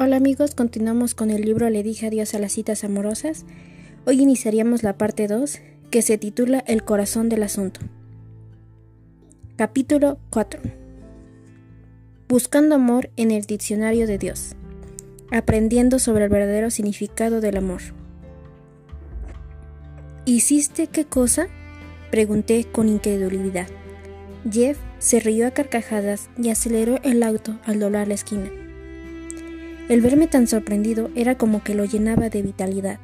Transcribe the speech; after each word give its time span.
Hola 0.00 0.14
amigos, 0.14 0.54
continuamos 0.54 1.16
con 1.16 1.28
el 1.30 1.42
libro 1.42 1.68
Le 1.70 1.82
dije 1.82 2.06
adiós 2.06 2.32
a 2.36 2.38
las 2.38 2.52
citas 2.52 2.84
amorosas. 2.84 3.44
Hoy 4.06 4.22
iniciaríamos 4.22 4.84
la 4.84 4.96
parte 4.96 5.26
2, 5.26 5.58
que 5.90 6.02
se 6.02 6.16
titula 6.18 6.62
El 6.68 6.84
corazón 6.84 7.28
del 7.28 7.42
asunto. 7.42 7.80
Capítulo 9.56 10.20
4. 10.30 10.60
Buscando 12.28 12.76
amor 12.76 13.10
en 13.16 13.32
el 13.32 13.42
diccionario 13.42 14.06
de 14.06 14.18
Dios. 14.18 14.54
Aprendiendo 15.32 15.98
sobre 15.98 16.26
el 16.26 16.30
verdadero 16.30 16.70
significado 16.70 17.40
del 17.40 17.56
amor. 17.56 17.80
¿Hiciste 20.26 20.86
qué 20.86 21.06
cosa? 21.06 21.48
Pregunté 22.12 22.66
con 22.70 22.88
incredulidad. 22.88 23.66
Jeff 24.48 24.78
se 25.00 25.18
rió 25.18 25.48
a 25.48 25.50
carcajadas 25.50 26.30
y 26.40 26.50
aceleró 26.50 27.00
el 27.02 27.24
auto 27.24 27.58
al 27.64 27.80
doblar 27.80 28.06
la 28.06 28.14
esquina. 28.14 28.48
El 29.88 30.02
verme 30.02 30.26
tan 30.26 30.46
sorprendido 30.46 31.10
era 31.14 31.38
como 31.38 31.62
que 31.62 31.74
lo 31.74 31.84
llenaba 31.84 32.28
de 32.28 32.42
vitalidad. 32.42 32.98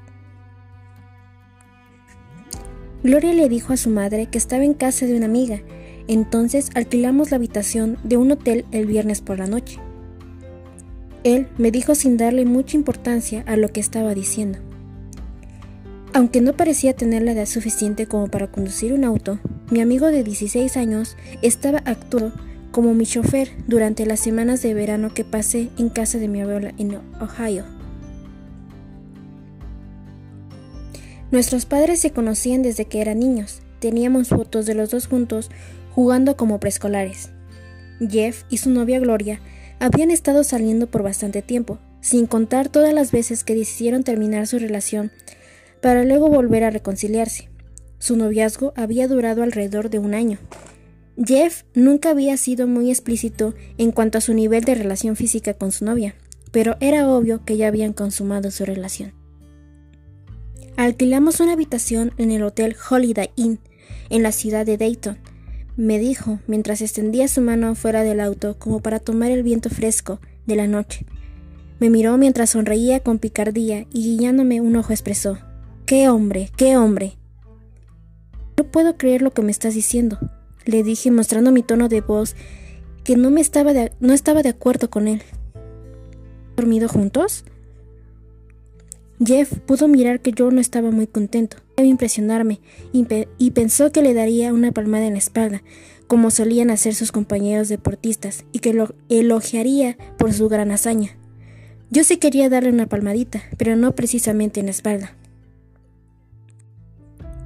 Gloria 3.02 3.33
le 3.33 3.48
dijo 3.48 3.73
a 3.73 3.77
su 3.77 3.91
madre 3.91 4.27
que 4.27 4.38
estaba 4.38 4.65
en 4.65 4.75
casa 4.75 5.06
de 5.06 5.16
una 5.16 5.27
amiga, 5.27 5.61
entonces 6.09 6.70
alquilamos 6.75 7.30
la 7.30 7.37
habitación 7.37 7.98
de 8.02 8.16
un 8.16 8.33
hotel 8.33 8.66
el 8.70 8.87
viernes 8.87 9.20
por 9.20 9.39
la 9.39 9.47
noche. 9.47 9.78
Él 11.23 11.48
me 11.56 11.70
dijo 11.70 11.95
sin 11.95 12.19
darle 12.19 12.45
mucha 12.45 12.77
importancia 12.77 13.42
a 13.47 13.56
lo 13.56 13.69
que 13.69 13.80
estaba 13.80 14.14
diciendo. 14.14 14.59
Aunque 16.12 16.41
no 16.41 16.53
parecía 16.53 16.95
tener 16.95 17.23
la 17.23 17.33
edad 17.33 17.47
suficiente 17.47 18.06
como 18.06 18.28
para 18.28 18.47
conducir 18.47 18.92
un 18.92 19.05
auto, 19.05 19.39
mi 19.70 19.80
amigo 19.80 20.09
de 20.09 20.23
16 20.23 20.77
años 20.77 21.16
estaba 21.42 21.78
actuando 21.87 22.34
como 22.74 22.92
mi 22.92 23.06
chofer 23.06 23.50
durante 23.69 24.05
las 24.05 24.19
semanas 24.19 24.61
de 24.61 24.75
verano 24.75 25.14
que 25.14 25.22
pasé 25.22 25.70
en 25.78 25.91
casa 25.91 26.19
de 26.19 26.27
mi 26.27 26.41
abuela 26.41 26.75
en 26.77 26.98
Ohio. 27.20 27.64
Nuestros 31.30 31.67
padres 31.67 32.00
se 32.00 32.11
conocían 32.11 32.64
desde 32.64 32.86
que 32.86 33.00
eran 33.00 33.20
niños. 33.20 33.62
Teníamos 33.78 34.30
fotos 34.30 34.67
de 34.67 34.75
los 34.75 34.91
dos 34.91 35.06
juntos 35.06 35.52
jugando 35.92 36.36
como 36.36 36.58
preescolares. 36.58 37.30
Jeff 38.11 38.42
y 38.50 38.56
su 38.56 38.70
novia 38.70 38.98
Gloria 38.98 39.39
habían 39.78 40.11
estado 40.11 40.42
saliendo 40.42 40.89
por 40.89 41.05
bastante 41.05 41.42
tiempo, 41.42 41.78
sin 42.00 42.27
contar 42.27 42.69
todas 42.69 42.92
las 42.92 43.12
veces 43.12 43.45
que 43.45 43.55
decidieron 43.55 44.02
terminar 44.02 44.48
su 44.48 44.58
relación 44.58 45.12
para 45.80 46.02
luego 46.02 46.28
volver 46.28 46.64
a 46.64 46.70
reconciliarse. 46.70 47.48
Su 48.00 48.17
noviazgo 48.17 48.72
había 48.75 49.06
durado 49.06 49.45
alrededor 49.45 49.91
de 49.91 50.00
un 50.00 50.12
año. 50.12 50.39
Jeff 51.17 51.62
nunca 51.75 52.11
había 52.11 52.37
sido 52.37 52.67
muy 52.67 52.91
explícito 52.91 53.55
en 53.79 53.93
cuanto 53.93 54.19
a 54.19 54.20
su 54.20 54.34
nivel 54.34 54.65
de 54.65 54.75
relación 54.75 55.17
física 55.17 55.55
con 55.55 55.70
su 55.70 55.84
novia, 55.84 56.15
pero 56.51 56.77
era 56.81 57.09
obvio 57.09 57.45
que 57.45 57.57
ya 57.57 57.69
habían 57.69 57.93
consumado 57.93 58.51
su 58.51 58.65
relación. 58.65 59.12
Alquilamos 60.77 61.39
una 61.41 61.53
habitación 61.53 62.12
en 62.19 62.33
el 62.33 62.42
Hotel 62.42 62.75
Holiday 62.91 63.31
Inn, 63.37 63.61
en 64.11 64.23
la 64.23 64.33
ciudad 64.33 64.67
de 64.67 64.77
Dayton, 64.77 65.19
me 65.77 65.98
dijo 65.98 66.39
mientras 66.47 66.81
extendía 66.83 67.27
su 67.27 67.41
mano 67.41 67.75
fuera 67.75 68.05
del 68.05 68.20
auto 68.20 68.57
como 68.59 68.81
para 68.81 69.01
tomar 69.01 69.33
el 69.33 69.42
viento 69.42 69.70
fresco 69.70 70.20
de 70.47 70.55
la 70.55 70.69
noche. 70.69 71.05
Me 71.81 71.91
miró 71.91 72.17
mientras 72.17 72.51
sonreía 72.51 73.01
con 73.01 73.19
picardía 73.19 73.87
y 73.92 74.05
guiñándome 74.05 74.61
un 74.61 74.77
ojo 74.77 74.92
expresó, 74.92 75.39
¡Qué 75.85 76.09
hombre, 76.09 76.51
qué 76.57 76.77
hombre! 76.77 77.19
No 78.57 78.65
puedo 78.65 78.97
creer 78.97 79.20
lo 79.20 79.33
que 79.33 79.42
me 79.42 79.51
estás 79.51 79.75
diciendo, 79.75 80.19
le 80.67 80.83
dije 80.83 81.11
mostrando 81.11 81.53
mi 81.53 81.62
tono 81.62 81.89
de 81.89 82.01
voz 82.01 82.34
que 83.05 83.17
no, 83.17 83.31
me 83.31 83.41
estaba, 83.41 83.73
de, 83.73 83.93
no 84.01 84.12
estaba 84.12 84.43
de 84.43 84.48
acuerdo 84.48 84.91
con 84.91 85.09
él. 85.09 85.23
¿Dormido 86.57 86.89
juntos? 86.89 87.45
Jeff 89.24 89.58
pudo 89.61 89.89
mirar 89.89 90.20
que 90.20 90.33
yo 90.33 90.51
no 90.51 90.61
estaba 90.61 90.91
muy 90.91 91.07
contento. 91.07 91.58
Debe 91.77 91.89
impresionarme 91.89 92.61
y, 92.92 93.51
pensó 93.51 93.92
que 93.92 94.03
le 94.03 94.14
daría 94.14 94.53
una 94.53 94.73
palmada 94.73 95.07
en 95.07 95.13
la 95.13 95.19
espalda, 95.19 95.63
como 96.07 96.30
solían 96.30 96.70
hacer 96.70 96.95
sus 96.95 97.13
compañeros 97.13 97.69
deportistas, 97.69 98.45
y 98.53 98.61
que 98.61 98.74
lo 98.74 98.95
elogiaría 99.08 99.97
por 100.19 100.33
su 100.33 100.48
gran 100.48 100.70
hazaña. 100.70 101.17
Yo 101.91 102.05
sí 102.05 102.17
quería 102.17 102.48
darle 102.48 102.70
una 102.70 102.86
palmadita, 102.86 103.42
pero 103.57 103.77
no 103.77 103.95
precisamente 103.95 104.61
en 104.61 104.67
la 104.67 104.73
espalda. 104.73 105.17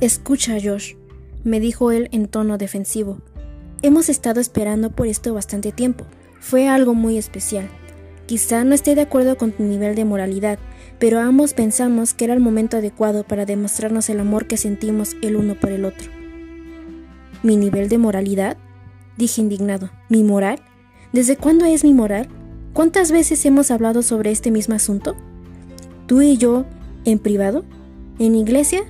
Escucha, 0.01 0.57
Josh, 0.63 0.95
me 1.45 1.61
dijo 1.61 1.91
él 1.93 2.09
en 2.13 2.29
tono 2.29 2.59
defensivo. 2.59 3.21
Hemos 3.83 4.09
estado 4.09 4.41
esperando 4.41 4.91
por 4.91 5.07
esto 5.07 5.35
bastante 5.35 5.73
tiempo. 5.73 6.05
Fue 6.41 6.69
algo 6.69 6.95
muy 6.95 7.17
especial. 7.17 7.69
Quizá 8.27 8.65
no 8.65 8.75
esté 8.75 8.95
de 8.95 9.03
acuerdo 9.03 9.39
con 9.39 9.53
tu 9.53 9.63
nivel 9.63 9.95
de 9.95 10.05
moralidad, 10.05 10.59
pero 10.99 11.21
ambos 11.21 11.55
pensamos 11.55 12.13
que 12.13 12.25
era 12.25 12.35
el 12.35 12.41
momento 12.41 12.77
adecuado 12.77 13.25
para 13.25 13.47
demostrarnos 13.47 14.11
el 14.11 14.21
amor 14.21 14.47
que 14.47 14.57
sentimos 14.57 15.17
el 15.23 15.37
uno 15.37 15.55
por 15.55 15.71
el 15.71 15.85
otro. 15.85 16.11
¿Mi 17.43 17.57
nivel 17.57 17.89
de 17.89 17.99
moralidad? 17.99 18.57
dije 19.17 19.41
indignado. 19.41 19.91
¿Mi 20.09 20.25
moral? 20.25 20.61
¿Desde 21.13 21.37
cuándo 21.37 21.65
es 21.65 21.85
mi 21.85 21.95
moral? 21.95 22.29
¿Cuántas 22.73 23.11
veces 23.11 23.45
hemos 23.47 23.71
hablado 23.71 24.03
sobre 24.03 24.31
este 24.31 24.51
mismo 24.51 24.75
asunto? 24.75 25.17
¿Tú 26.07 26.21
y 26.21 26.37
yo 26.37 26.67
en 27.05 27.19
privado? 27.19 27.65
¿En 28.19 28.35
iglesia? 28.35 28.83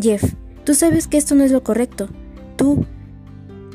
Jeff, 0.00 0.22
Tú 0.68 0.74
sabes 0.74 1.06
que 1.06 1.16
esto 1.16 1.34
no 1.34 1.44
es 1.44 1.50
lo 1.50 1.64
correcto. 1.64 2.10
Tú... 2.56 2.84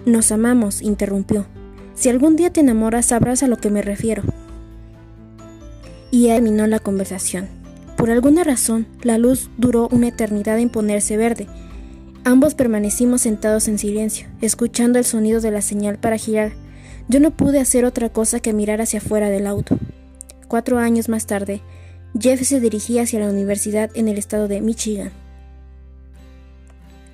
Nos 0.05 0.31
amamos, 0.31 0.83
interrumpió. 0.83 1.47
Si 1.95 2.07
algún 2.07 2.35
día 2.35 2.53
te 2.53 2.59
enamoras 2.59 3.07
sabrás 3.07 3.41
a 3.41 3.47
lo 3.47 3.57
que 3.57 3.71
me 3.71 3.81
refiero. 3.81 4.21
Y 6.11 6.27
terminó 6.27 6.67
la 6.67 6.77
conversación. 6.77 7.47
Por 7.97 8.11
alguna 8.11 8.43
razón, 8.43 8.85
la 9.01 9.17
luz 9.17 9.49
duró 9.57 9.89
una 9.91 10.09
eternidad 10.09 10.59
en 10.59 10.69
ponerse 10.69 11.17
verde. 11.17 11.47
Ambos 12.25 12.53
permanecimos 12.53 13.21
sentados 13.21 13.67
en 13.67 13.79
silencio, 13.79 14.27
escuchando 14.39 14.99
el 14.99 15.05
sonido 15.05 15.41
de 15.41 15.49
la 15.49 15.63
señal 15.63 15.97
para 15.97 16.17
girar. 16.17 16.51
Yo 17.07 17.19
no 17.19 17.31
pude 17.31 17.59
hacer 17.59 17.85
otra 17.85 18.09
cosa 18.09 18.39
que 18.39 18.53
mirar 18.53 18.81
hacia 18.81 18.99
afuera 18.99 19.31
del 19.31 19.47
auto. 19.47 19.79
Cuatro 20.47 20.77
años 20.77 21.09
más 21.09 21.25
tarde, 21.25 21.63
Jeff 22.19 22.43
se 22.43 22.59
dirigía 22.59 23.01
hacia 23.01 23.19
la 23.19 23.31
universidad 23.31 23.89
en 23.95 24.09
el 24.09 24.19
estado 24.19 24.47
de 24.47 24.61
Michigan. 24.61 25.22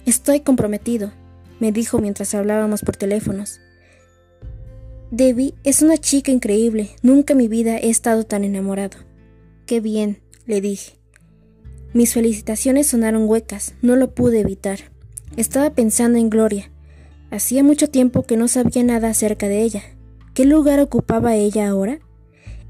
Estoy 0.06 0.40
comprometido, 0.42 1.12
me 1.60 1.72
dijo 1.72 2.00
mientras 2.00 2.34
hablábamos 2.34 2.82
por 2.82 2.96
teléfonos. 2.96 3.62
Debbie 5.12 5.56
es 5.64 5.82
una 5.82 5.98
chica 5.98 6.32
increíble. 6.32 6.92
Nunca 7.02 7.34
en 7.34 7.38
mi 7.38 7.48
vida 7.48 7.78
he 7.78 7.90
estado 7.90 8.24
tan 8.26 8.44
enamorado. 8.44 8.98
Qué 9.66 9.82
bien, 9.82 10.22
le 10.46 10.62
dije. 10.62 11.00
Mis 11.94 12.14
felicitaciones 12.14 12.88
sonaron 12.88 13.28
huecas, 13.28 13.74
no 13.82 13.96
lo 13.96 14.14
pude 14.14 14.42
evitar. 14.42 14.80
Estaba 15.36 15.72
pensando 15.72 16.20
en 16.20 16.30
Gloria. 16.30 16.72
Hacía 17.31 17.64
mucho 17.64 17.90
tiempo 17.90 18.24
que 18.24 18.38
no 18.38 18.48
sabía 18.48 18.84
nada 18.84 19.10
acerca 19.10 19.48
de 19.48 19.64
ella. 19.64 19.81
¿Qué 20.36 20.46
lugar 20.46 20.80
ocupaba 20.80 21.36
ella 21.36 21.70
ahora? 21.70 22.00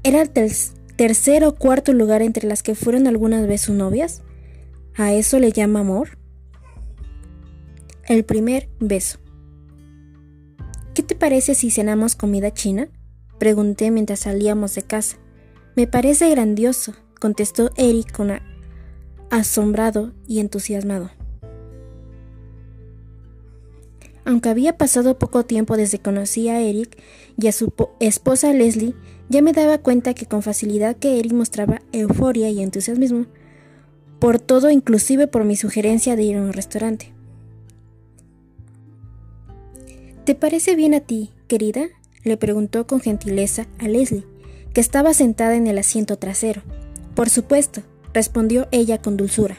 ¿Era 0.02 0.22
el 0.22 0.30
tercer 0.30 1.44
o 1.44 1.54
cuarto 1.54 1.92
lugar 1.92 2.22
entre 2.22 2.48
las 2.48 2.62
que 2.62 2.74
fueron 2.74 3.06
algunas 3.06 3.46
veces 3.46 3.66
sus 3.66 3.76
novias? 3.76 4.22
¿A 4.96 5.12
eso 5.12 5.38
le 5.38 5.52
llama 5.52 5.80
amor? 5.80 6.19
El 8.10 8.24
primer 8.24 8.68
beso. 8.80 9.20
¿Qué 10.94 11.04
te 11.04 11.14
parece 11.14 11.54
si 11.54 11.70
cenamos 11.70 12.16
comida 12.16 12.52
china? 12.52 12.88
Pregunté 13.38 13.92
mientras 13.92 14.18
salíamos 14.18 14.74
de 14.74 14.82
casa. 14.82 15.18
Me 15.76 15.86
parece 15.86 16.28
grandioso, 16.28 16.94
contestó 17.20 17.70
Eric 17.76 18.10
con 18.10 18.32
asombrado 19.30 20.12
y 20.26 20.40
entusiasmado. 20.40 21.12
Aunque 24.24 24.48
había 24.48 24.76
pasado 24.76 25.16
poco 25.16 25.44
tiempo 25.44 25.76
desde 25.76 25.98
que 25.98 26.02
conocí 26.02 26.48
a 26.48 26.60
Eric 26.60 27.00
y 27.40 27.46
a 27.46 27.52
su 27.52 27.72
esposa 28.00 28.52
Leslie, 28.52 28.96
ya 29.28 29.40
me 29.40 29.52
daba 29.52 29.78
cuenta 29.78 30.14
que 30.14 30.26
con 30.26 30.42
facilidad 30.42 30.96
que 30.96 31.20
Eric 31.20 31.32
mostraba 31.32 31.80
euforia 31.92 32.50
y 32.50 32.60
entusiasmo 32.60 33.26
por 34.18 34.40
todo, 34.40 34.68
inclusive 34.68 35.28
por 35.28 35.44
mi 35.44 35.54
sugerencia 35.54 36.16
de 36.16 36.24
ir 36.24 36.38
a 36.38 36.42
un 36.42 36.52
restaurante. 36.52 37.19
¿Te 40.30 40.36
parece 40.36 40.76
bien 40.76 40.94
a 40.94 41.00
ti, 41.00 41.32
querida? 41.48 41.88
le 42.22 42.36
preguntó 42.36 42.86
con 42.86 43.00
gentileza 43.00 43.66
a 43.80 43.88
Leslie, 43.88 44.24
que 44.72 44.80
estaba 44.80 45.12
sentada 45.12 45.56
en 45.56 45.66
el 45.66 45.76
asiento 45.76 46.18
trasero. 46.18 46.62
Por 47.16 47.28
supuesto, 47.28 47.82
respondió 48.14 48.68
ella 48.70 49.02
con 49.02 49.16
dulzura. 49.16 49.56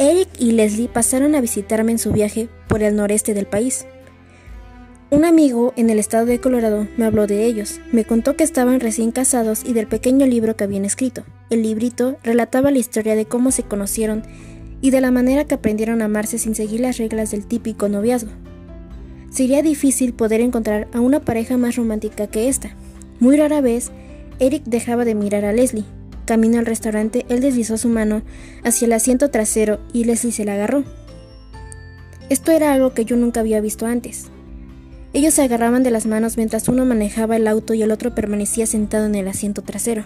Eric 0.00 0.28
y 0.40 0.50
Leslie 0.50 0.88
pasaron 0.88 1.36
a 1.36 1.40
visitarme 1.40 1.92
en 1.92 2.00
su 2.00 2.10
viaje 2.10 2.48
por 2.66 2.82
el 2.82 2.96
noreste 2.96 3.32
del 3.32 3.46
país. 3.46 3.86
Un 5.12 5.24
amigo 5.24 5.72
en 5.76 5.88
el 5.88 6.00
estado 6.00 6.26
de 6.26 6.40
Colorado 6.40 6.88
me 6.96 7.04
habló 7.04 7.28
de 7.28 7.44
ellos, 7.44 7.78
me 7.92 8.04
contó 8.04 8.34
que 8.34 8.42
estaban 8.42 8.80
recién 8.80 9.12
casados 9.12 9.62
y 9.64 9.72
del 9.72 9.86
pequeño 9.86 10.26
libro 10.26 10.56
que 10.56 10.64
habían 10.64 10.84
escrito. 10.84 11.22
El 11.48 11.62
librito 11.62 12.16
relataba 12.24 12.72
la 12.72 12.78
historia 12.78 13.14
de 13.14 13.26
cómo 13.26 13.52
se 13.52 13.62
conocieron 13.62 14.24
y 14.80 14.90
de 14.90 15.00
la 15.00 15.12
manera 15.12 15.44
que 15.44 15.54
aprendieron 15.54 16.02
a 16.02 16.06
amarse 16.06 16.38
sin 16.38 16.56
seguir 16.56 16.80
las 16.80 16.98
reglas 16.98 17.30
del 17.30 17.46
típico 17.46 17.88
noviazgo. 17.88 18.32
Sería 19.36 19.60
difícil 19.60 20.14
poder 20.14 20.40
encontrar 20.40 20.88
a 20.94 21.00
una 21.00 21.20
pareja 21.20 21.58
más 21.58 21.76
romántica 21.76 22.26
que 22.26 22.48
esta. 22.48 22.70
Muy 23.20 23.36
rara 23.36 23.60
vez 23.60 23.90
Eric 24.38 24.62
dejaba 24.64 25.04
de 25.04 25.14
mirar 25.14 25.44
a 25.44 25.52
Leslie. 25.52 25.84
Camino 26.24 26.58
al 26.58 26.64
restaurante, 26.64 27.26
él 27.28 27.40
deslizó 27.42 27.76
su 27.76 27.90
mano 27.90 28.22
hacia 28.64 28.86
el 28.86 28.94
asiento 28.94 29.30
trasero 29.30 29.78
y 29.92 30.04
Leslie 30.04 30.32
se 30.32 30.46
la 30.46 30.54
agarró. 30.54 30.84
Esto 32.30 32.50
era 32.50 32.72
algo 32.72 32.94
que 32.94 33.04
yo 33.04 33.18
nunca 33.18 33.40
había 33.40 33.60
visto 33.60 33.84
antes. 33.84 34.28
Ellos 35.12 35.34
se 35.34 35.42
agarraban 35.42 35.82
de 35.82 35.90
las 35.90 36.06
manos 36.06 36.38
mientras 36.38 36.66
uno 36.70 36.86
manejaba 36.86 37.36
el 37.36 37.46
auto 37.46 37.74
y 37.74 37.82
el 37.82 37.90
otro 37.90 38.14
permanecía 38.14 38.64
sentado 38.64 39.04
en 39.04 39.16
el 39.16 39.28
asiento 39.28 39.60
trasero. 39.60 40.04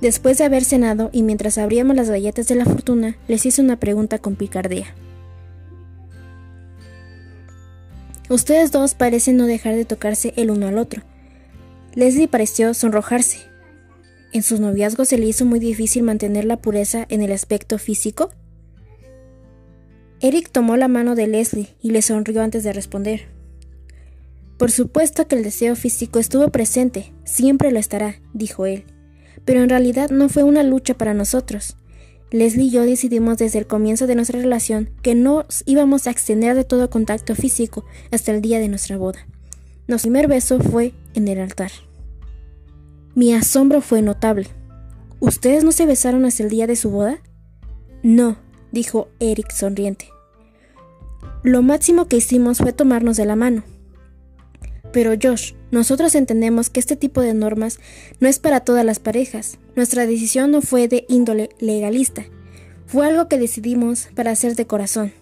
Después 0.00 0.38
de 0.38 0.44
haber 0.44 0.64
cenado 0.64 1.10
y 1.12 1.22
mientras 1.22 1.56
abríamos 1.56 1.94
las 1.94 2.10
galletas 2.10 2.48
de 2.48 2.56
la 2.56 2.64
fortuna, 2.64 3.16
les 3.28 3.46
hice 3.46 3.62
una 3.62 3.76
pregunta 3.78 4.18
con 4.18 4.34
picardía. 4.34 4.92
Ustedes 8.30 8.72
dos 8.72 8.94
parecen 8.94 9.36
no 9.36 9.46
dejar 9.46 9.74
de 9.74 9.84
tocarse 9.84 10.32
el 10.36 10.50
uno 10.50 10.68
al 10.68 10.78
otro. 10.78 11.02
Leslie 11.94 12.28
pareció 12.28 12.72
sonrojarse. 12.72 13.40
¿En 14.32 14.42
sus 14.42 14.60
noviazgos 14.60 15.08
se 15.08 15.18
le 15.18 15.26
hizo 15.26 15.44
muy 15.44 15.58
difícil 15.58 16.02
mantener 16.02 16.46
la 16.46 16.56
pureza 16.56 17.04
en 17.10 17.20
el 17.20 17.32
aspecto 17.32 17.76
físico? 17.78 18.30
Eric 20.20 20.50
tomó 20.50 20.78
la 20.78 20.88
mano 20.88 21.14
de 21.14 21.26
Leslie 21.26 21.74
y 21.82 21.90
le 21.90 22.00
sonrió 22.00 22.40
antes 22.42 22.64
de 22.64 22.72
responder. 22.72 23.28
Por 24.56 24.70
supuesto 24.70 25.28
que 25.28 25.34
el 25.34 25.42
deseo 25.42 25.76
físico 25.76 26.18
estuvo 26.18 26.48
presente, 26.48 27.12
siempre 27.24 27.70
lo 27.70 27.78
estará, 27.78 28.22
dijo 28.32 28.64
él 28.64 28.84
pero 29.44 29.62
en 29.62 29.68
realidad 29.68 30.10
no 30.10 30.28
fue 30.28 30.42
una 30.42 30.62
lucha 30.62 30.94
para 30.94 31.14
nosotros. 31.14 31.76
Leslie 32.30 32.66
y 32.66 32.70
yo 32.70 32.82
decidimos 32.84 33.38
desde 33.38 33.58
el 33.58 33.66
comienzo 33.66 34.06
de 34.06 34.14
nuestra 34.14 34.40
relación 34.40 34.90
que 35.02 35.14
no 35.14 35.46
íbamos 35.66 36.06
a 36.06 36.10
extender 36.10 36.54
de 36.54 36.64
todo 36.64 36.90
contacto 36.90 37.34
físico 37.34 37.84
hasta 38.12 38.32
el 38.32 38.40
día 38.40 38.60
de 38.60 38.68
nuestra 38.68 38.96
boda. 38.96 39.26
Nuestro 39.88 40.10
primer 40.10 40.28
beso 40.28 40.60
fue 40.60 40.94
en 41.14 41.26
el 41.26 41.40
altar. 41.40 41.72
Mi 43.16 43.34
asombro 43.34 43.80
fue 43.80 44.02
notable. 44.02 44.46
¿Ustedes 45.18 45.64
no 45.64 45.72
se 45.72 45.86
besaron 45.86 46.24
hasta 46.24 46.44
el 46.44 46.48
día 46.48 46.68
de 46.68 46.76
su 46.76 46.90
boda? 46.90 47.20
No, 48.02 48.38
dijo 48.70 49.08
Eric 49.18 49.50
sonriente. 49.50 50.08
Lo 51.42 51.62
máximo 51.62 52.06
que 52.06 52.16
hicimos 52.16 52.58
fue 52.58 52.72
tomarnos 52.72 53.16
de 53.16 53.26
la 53.26 53.34
mano. 53.34 53.64
Pero 54.92 55.12
Josh, 55.20 55.54
nosotros 55.70 56.14
entendemos 56.14 56.68
que 56.68 56.80
este 56.80 56.96
tipo 56.96 57.20
de 57.20 57.34
normas 57.34 57.78
no 58.18 58.28
es 58.28 58.38
para 58.38 58.60
todas 58.60 58.84
las 58.84 58.98
parejas. 58.98 59.58
Nuestra 59.76 60.06
decisión 60.06 60.50
no 60.50 60.62
fue 60.62 60.88
de 60.88 61.04
índole 61.08 61.50
legalista. 61.58 62.24
Fue 62.86 63.06
algo 63.06 63.28
que 63.28 63.38
decidimos 63.38 64.08
para 64.14 64.32
hacer 64.32 64.56
de 64.56 64.66
corazón. 64.66 65.12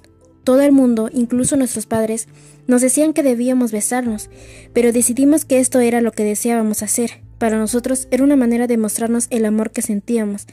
Todo 0.44 0.62
el 0.62 0.72
mundo, 0.72 1.10
incluso 1.12 1.56
nuestros 1.56 1.84
padres, 1.84 2.28
nos 2.66 2.80
decían 2.80 3.12
que 3.12 3.22
debíamos 3.22 3.72
besarnos, 3.72 4.30
pero 4.72 4.92
decidimos 4.92 5.44
que 5.44 5.58
esto 5.58 5.80
era 5.80 6.00
lo 6.00 6.12
que 6.12 6.24
deseábamos 6.24 6.82
hacer. 6.82 7.20
Para 7.36 7.58
nosotros 7.58 8.08
era 8.10 8.24
una 8.24 8.36
manera 8.36 8.66
de 8.66 8.78
mostrarnos 8.78 9.26
el 9.28 9.44
amor 9.44 9.70
que 9.70 9.82
sentíamos 9.82 10.46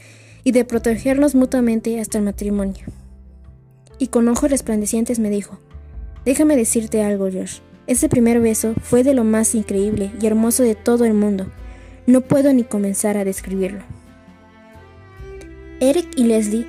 y 0.44 0.52
de 0.52 0.66
protegernos 0.66 1.36
mutuamente 1.36 2.00
hasta 2.02 2.18
el 2.18 2.26
matrimonio. 2.26 2.86
Y 3.98 4.08
con 4.08 4.28
ojos 4.28 4.52
resplandecientes 4.52 5.20
me 5.20 5.30
dijo, 5.30 5.60
déjame 6.26 6.58
decirte 6.58 7.02
algo, 7.02 7.30
Josh. 7.32 7.60
Ese 7.88 8.10
primer 8.10 8.42
beso 8.42 8.74
fue 8.82 9.04
de 9.04 9.14
lo 9.14 9.24
más 9.24 9.54
increíble 9.54 10.12
y 10.20 10.26
hermoso 10.26 10.64
de 10.64 10.76
todo 10.76 11.06
el 11.06 11.14
mundo. 11.14 11.48
No 12.08 12.22
puedo 12.22 12.52
ni 12.54 12.64
comenzar 12.64 13.18
a 13.18 13.26
describirlo. 13.26 13.84
Eric 15.80 16.08
y 16.16 16.24
Leslie, 16.24 16.68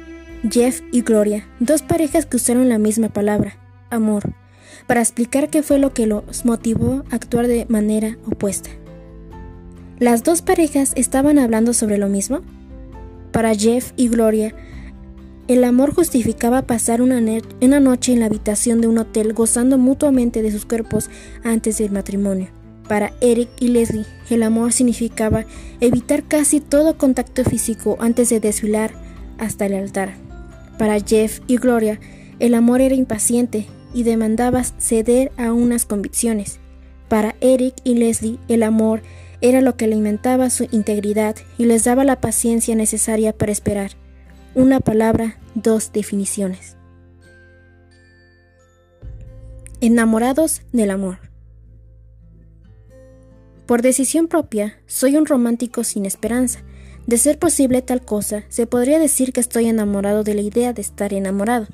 Jeff 0.51 0.81
y 0.93 1.03
Gloria, 1.03 1.47
dos 1.61 1.83
parejas 1.83 2.27
que 2.27 2.37
usaron 2.37 2.69
la 2.69 2.79
misma 2.79 3.09
palabra, 3.09 3.57
amor, 3.89 4.35
para 4.87 5.01
explicar 5.01 5.49
qué 5.49 5.63
fue 5.63 5.79
lo 5.79 5.95
que 5.95 6.07
los 6.07 6.45
motivó 6.45 7.05
a 7.11 7.17
actuar 7.17 7.47
de 7.47 7.67
manera 7.69 8.19
opuesta. 8.27 8.71
¿Las 9.99 10.23
dos 10.23 10.43
parejas 10.43 10.93
estaban 10.97 11.39
hablando 11.39 11.73
sobre 11.73 11.97
lo 11.97 12.09
mismo? 12.09 12.41
Para 13.33 13.55
Jeff 13.55 13.93
y 13.97 14.09
Gloria, 14.09 14.55
el 15.49 15.63
amor 15.63 15.95
justificaba 15.95 16.63
pasar 16.63 17.01
una, 17.01 17.21
noche 17.21 18.13
en 18.13 18.21
la 18.21 18.27
habitación 18.27 18.81
de 18.81 18.89
un 18.89 18.99
hotel 18.99 19.33
gozando 19.33 19.79
mutuamente 19.79 20.43
de 20.43 20.51
sus 20.51 20.67
cuerpos 20.67 21.09
antes 21.45 21.79
del 21.79 21.93
matrimonio. 21.93 22.49
Para 22.89 23.13
Eric 23.21 23.49
y 23.61 23.69
Leslie, 23.69 24.07
el 24.29 24.43
amor 24.43 24.73
significaba 24.73 25.45
evitar 25.81 26.25
casi 26.25 26.61
todo 26.61 26.99
contacto 26.99 27.45
físico 27.45 27.97
antes 28.01 28.29
de 28.29 28.41
desfilar 28.41 28.93
hasta 29.39 29.67
el 29.67 29.75
altar. 29.75 30.15
Para 30.79 31.01
Jeff 31.01 31.41
y 31.47 31.57
Gloria, 31.57 32.01
el 32.39 32.55
amor 32.55 32.81
era 32.81 32.95
impaciente 32.95 33.67
y 33.95 34.03
demandaba 34.03 34.65
ceder 34.65 35.33
a 35.37 35.53
unas 35.53 35.87
convicciones. 35.87 36.59
Para 37.09 37.37
Eric 37.41 37.75
y 37.85 37.95
Leslie, 37.95 38.39
el 38.49 38.63
amor 38.65 39.03
era 39.41 39.61
lo 39.61 39.77
que 39.77 39.85
alimentaba 39.85 40.51
su 40.51 40.67
integridad 40.73 41.37
y 41.57 41.67
les 41.67 41.85
daba 41.85 42.05
la 42.05 42.21
paciencia 42.21 42.75
necesaria 42.75 43.33
para 43.33 43.53
esperar. 43.53 43.93
Una 44.57 44.81
palabra, 44.81 45.37
dos 45.55 45.93
definiciones. 45.93 46.79
Enamorados 49.83 50.63
del 50.73 50.93
amor. 50.93 51.19
Por 53.67 53.83
decisión 53.83 54.29
propia, 54.29 54.81
soy 54.87 55.17
un 55.17 55.27
romántico 55.27 55.85
sin 55.85 56.07
esperanza. 56.07 56.61
De 57.07 57.19
ser 57.19 57.39
posible 57.39 57.83
tal 57.83 58.03
cosa, 58.03 58.45
se 58.49 58.67
podría 58.67 58.99
decir 58.99 59.35
que 59.35 59.41
estoy 59.41 59.67
enamorado 59.67 60.25
de 60.25 60.33
la 60.33 60.41
idea 60.41 60.73
de 60.73 60.81
estar 60.81 61.13
enamorado. 61.13 61.67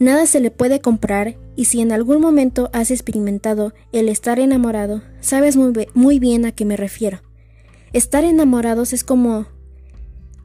Nada 0.00 0.26
se 0.26 0.40
le 0.40 0.50
puede 0.50 0.80
comprar 0.80 1.36
y 1.54 1.66
si 1.66 1.82
en 1.82 1.92
algún 1.92 2.20
momento 2.20 2.68
has 2.72 2.90
experimentado 2.90 3.74
el 3.92 4.08
estar 4.08 4.40
enamorado, 4.40 5.02
sabes 5.20 5.56
muy, 5.56 5.72
muy 5.94 6.18
bien 6.18 6.46
a 6.46 6.50
qué 6.50 6.64
me 6.64 6.76
refiero. 6.76 7.20
Estar 7.92 8.24
enamorados 8.24 8.92
es 8.92 9.04
como 9.04 9.46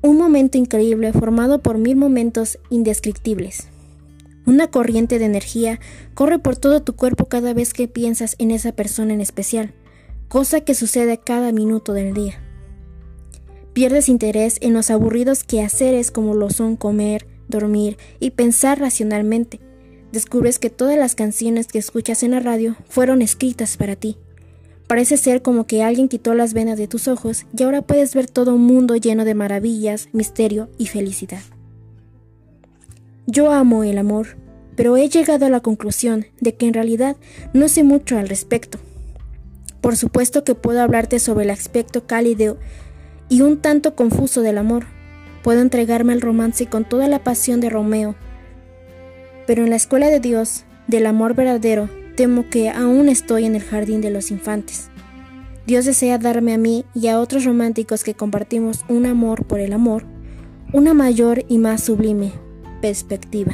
un 0.01 0.17
momento 0.17 0.57
increíble 0.57 1.11
formado 1.13 1.61
por 1.61 1.77
mil 1.77 1.95
momentos 1.95 2.59
indescriptibles. 2.69 3.67
Una 4.45 4.67
corriente 4.67 5.19
de 5.19 5.25
energía 5.25 5.79
corre 6.13 6.39
por 6.39 6.55
todo 6.55 6.81
tu 6.81 6.95
cuerpo 6.95 7.25
cada 7.25 7.53
vez 7.53 7.73
que 7.73 7.87
piensas 7.87 8.35
en 8.39 8.51
esa 8.51 8.71
persona 8.71 9.13
en 9.13 9.21
especial, 9.21 9.73
cosa 10.27 10.61
que 10.61 10.75
sucede 10.75 11.17
cada 11.17 11.51
minuto 11.51 11.93
del 11.93 12.13
día. 12.13 12.41
Pierdes 13.73 14.09
interés 14.09 14.57
en 14.61 14.73
los 14.73 14.89
aburridos 14.89 15.43
quehaceres 15.43 16.11
como 16.11 16.33
lo 16.33 16.49
son 16.49 16.77
comer, 16.77 17.27
dormir 17.47 17.97
y 18.19 18.31
pensar 18.31 18.79
racionalmente. 18.79 19.59
Descubres 20.11 20.59
que 20.59 20.69
todas 20.69 20.97
las 20.97 21.15
canciones 21.15 21.67
que 21.67 21.79
escuchas 21.79 22.23
en 22.23 22.31
la 22.31 22.39
radio 22.39 22.75
fueron 22.87 23.21
escritas 23.21 23.77
para 23.77 23.95
ti. 23.95 24.17
Parece 24.87 25.17
ser 25.17 25.41
como 25.41 25.67
que 25.67 25.83
alguien 25.83 26.07
quitó 26.07 26.33
las 26.33 26.53
venas 26.53 26.77
de 26.77 26.87
tus 26.87 27.09
ojos 27.09 27.45
y 27.55 27.63
ahora 27.63 27.81
puedes 27.81 28.15
ver 28.15 28.29
todo 28.29 28.55
un 28.55 28.65
mundo 28.65 28.95
lleno 28.95 29.25
de 29.25 29.35
maravillas, 29.35 30.07
misterio 30.13 30.69
y 30.77 30.87
felicidad. 30.87 31.41
Yo 33.25 33.51
amo 33.51 33.83
el 33.83 33.97
amor, 33.97 34.37
pero 34.77 34.95
he 34.95 35.09
llegado 35.09 35.45
a 35.45 35.49
la 35.49 35.59
conclusión 35.59 36.25
de 36.39 36.55
que 36.55 36.67
en 36.67 36.73
realidad 36.73 37.17
no 37.51 37.67
sé 37.67 37.83
mucho 37.83 38.17
al 38.17 38.29
respecto. 38.29 38.79
Por 39.81 39.97
supuesto 39.97 40.45
que 40.45 40.55
puedo 40.55 40.81
hablarte 40.81 41.19
sobre 41.19 41.43
el 41.43 41.49
aspecto 41.49 42.07
cálido 42.07 42.57
y 43.27 43.41
un 43.41 43.57
tanto 43.57 43.95
confuso 43.95 44.41
del 44.41 44.57
amor. 44.57 44.85
Puedo 45.43 45.61
entregarme 45.61 46.13
al 46.13 46.21
romance 46.21 46.67
con 46.67 46.85
toda 46.85 47.09
la 47.09 47.23
pasión 47.23 47.59
de 47.59 47.69
Romeo. 47.69 48.15
Pero 49.45 49.63
en 49.63 49.69
la 49.69 49.75
escuela 49.75 50.09
de 50.09 50.21
Dios, 50.21 50.63
del 50.87 51.05
amor 51.05 51.35
verdadero, 51.35 51.89
temo 52.17 52.49
que 52.49 52.69
aún 52.69 53.07
estoy 53.07 53.45
en 53.45 53.55
el 53.55 53.61
jardín 53.61 54.01
de 54.01 54.09
los 54.09 54.31
infantes. 54.31 54.89
Dios 55.67 55.85
desea 55.85 56.17
darme 56.17 56.53
a 56.53 56.57
mí 56.57 56.83
y 56.95 57.07
a 57.07 57.19
otros 57.19 57.45
románticos 57.45 58.03
que 58.03 58.15
compartimos 58.15 58.83
un 58.89 59.05
amor 59.05 59.45
por 59.45 59.59
el 59.59 59.71
amor, 59.71 60.03
una 60.73 60.95
mayor 60.95 61.45
y 61.47 61.59
más 61.59 61.83
sublime 61.83 62.33
perspectiva. 62.81 63.53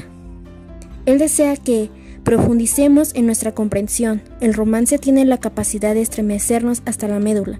Él 1.05 1.20
desea 1.20 1.58
que 1.58 1.89
profundicemos 2.24 3.13
en 3.15 3.25
nuestra 3.25 3.53
comprensión. 3.53 4.22
El 4.39 4.53
romance 4.53 4.98
tiene 4.98 5.25
la 5.25 5.39
capacidad 5.39 5.93
de 5.93 6.01
estremecernos 6.01 6.84
hasta 6.86 7.10
la 7.10 7.20
médula, 7.20 7.60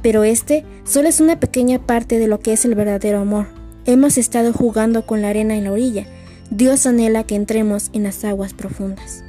pero 0.00 0.22
este 0.22 0.64
solo 0.84 1.08
es 1.08 1.20
una 1.20 1.40
pequeña 1.40 1.84
parte 1.84 2.20
de 2.20 2.28
lo 2.28 2.38
que 2.38 2.52
es 2.52 2.64
el 2.64 2.76
verdadero 2.76 3.18
amor. 3.18 3.46
Hemos 3.84 4.16
estado 4.16 4.52
jugando 4.52 5.06
con 5.06 5.22
la 5.22 5.30
arena 5.30 5.56
en 5.56 5.64
la 5.64 5.72
orilla. 5.72 6.06
Dios 6.50 6.86
anhela 6.86 7.24
que 7.24 7.34
entremos 7.34 7.90
en 7.92 8.04
las 8.04 8.24
aguas 8.24 8.54
profundas. 8.54 9.25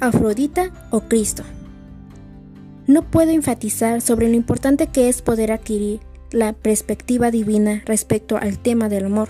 Afrodita 0.00 0.70
o 0.90 1.00
Cristo. 1.00 1.42
No 2.86 3.02
puedo 3.02 3.32
enfatizar 3.32 4.00
sobre 4.00 4.28
lo 4.28 4.34
importante 4.34 4.86
que 4.86 5.08
es 5.08 5.22
poder 5.22 5.50
adquirir 5.50 5.98
la 6.30 6.52
perspectiva 6.52 7.32
divina 7.32 7.82
respecto 7.84 8.36
al 8.36 8.58
tema 8.60 8.88
del 8.88 9.06
amor. 9.06 9.28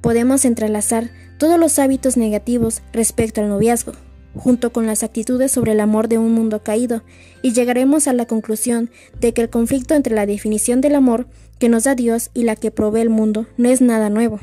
Podemos 0.00 0.44
entrelazar 0.44 1.10
todos 1.38 1.58
los 1.58 1.78
hábitos 1.78 2.16
negativos 2.16 2.82
respecto 2.92 3.40
al 3.40 3.48
noviazgo, 3.48 3.92
junto 4.34 4.72
con 4.72 4.86
las 4.86 5.04
actitudes 5.04 5.52
sobre 5.52 5.72
el 5.72 5.80
amor 5.80 6.08
de 6.08 6.18
un 6.18 6.32
mundo 6.32 6.64
caído, 6.64 7.02
y 7.42 7.52
llegaremos 7.52 8.08
a 8.08 8.12
la 8.12 8.26
conclusión 8.26 8.90
de 9.20 9.34
que 9.34 9.42
el 9.42 9.50
conflicto 9.50 9.94
entre 9.94 10.16
la 10.16 10.26
definición 10.26 10.80
del 10.80 10.96
amor 10.96 11.28
que 11.60 11.68
nos 11.68 11.84
da 11.84 11.94
Dios 11.94 12.30
y 12.34 12.42
la 12.42 12.56
que 12.56 12.72
provee 12.72 13.02
el 13.02 13.10
mundo 13.10 13.46
no 13.56 13.68
es 13.68 13.80
nada 13.80 14.10
nuevo. 14.10 14.40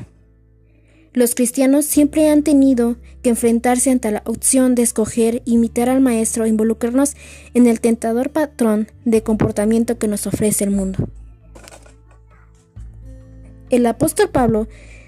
Los 1.14 1.36
cristianos 1.36 1.84
siempre 1.84 2.28
han 2.28 2.42
tenido 2.42 2.96
que 3.22 3.30
enfrentarse 3.30 3.92
ante 3.92 4.10
la 4.10 4.22
opción 4.26 4.74
de 4.74 4.82
escoger 4.82 5.42
imitar 5.44 5.88
al 5.88 6.00
Maestro 6.00 6.44
e 6.44 6.48
involucrarnos 6.48 7.14
en 7.54 7.68
el 7.68 7.80
tentador 7.80 8.30
patrón 8.30 8.88
de 9.04 9.22
comportamiento 9.22 9.96
que 9.96 10.08
nos 10.08 10.26
ofrece 10.26 10.64
el 10.64 10.72
mundo. 10.72 11.08
El 13.70 13.86
apóstol 13.86 14.28
Pablo 14.30 14.66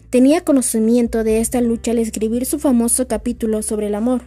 tenía 0.08 0.42
conocimiento 0.42 1.24
de 1.24 1.40
esta 1.40 1.60
lucha 1.60 1.90
al 1.90 1.98
escribir 1.98 2.46
su 2.46 2.60
famoso 2.60 3.08
capítulo 3.08 3.62
sobre 3.62 3.88
el 3.88 3.96
amor 3.96 4.22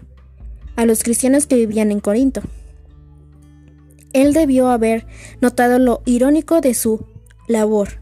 a 0.75 0.85
los 0.85 1.01
cristianos 1.01 1.47
que 1.47 1.55
vivían 1.55 1.91
en 1.91 2.01
Corinto. 2.01 2.41
Él 4.11 4.33
debió 4.33 4.67
haber 4.67 5.05
notado 5.39 5.79
lo 5.79 6.01
irónico 6.05 6.59
de 6.59 6.73
su 6.73 7.05
labor. 7.47 8.01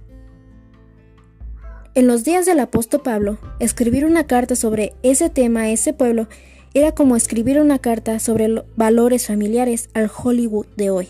En 1.98 2.06
los 2.06 2.24
días 2.24 2.46
del 2.46 2.60
apóstol 2.60 3.02
Pablo, 3.02 3.40
escribir 3.60 4.06
una 4.06 4.26
carta 4.28 4.56
sobre 4.56 4.94
ese 5.02 5.32
tema 5.32 5.62
a 5.62 5.70
ese 5.72 5.94
pueblo 5.94 6.28
era 6.76 6.92
como 6.92 7.16
escribir 7.16 7.60
una 7.60 7.80
carta 7.80 8.20
sobre 8.20 8.64
valores 8.76 9.26
familiares 9.26 9.90
al 9.96 10.08
Hollywood 10.16 10.68
de 10.76 10.92
hoy. 10.92 11.08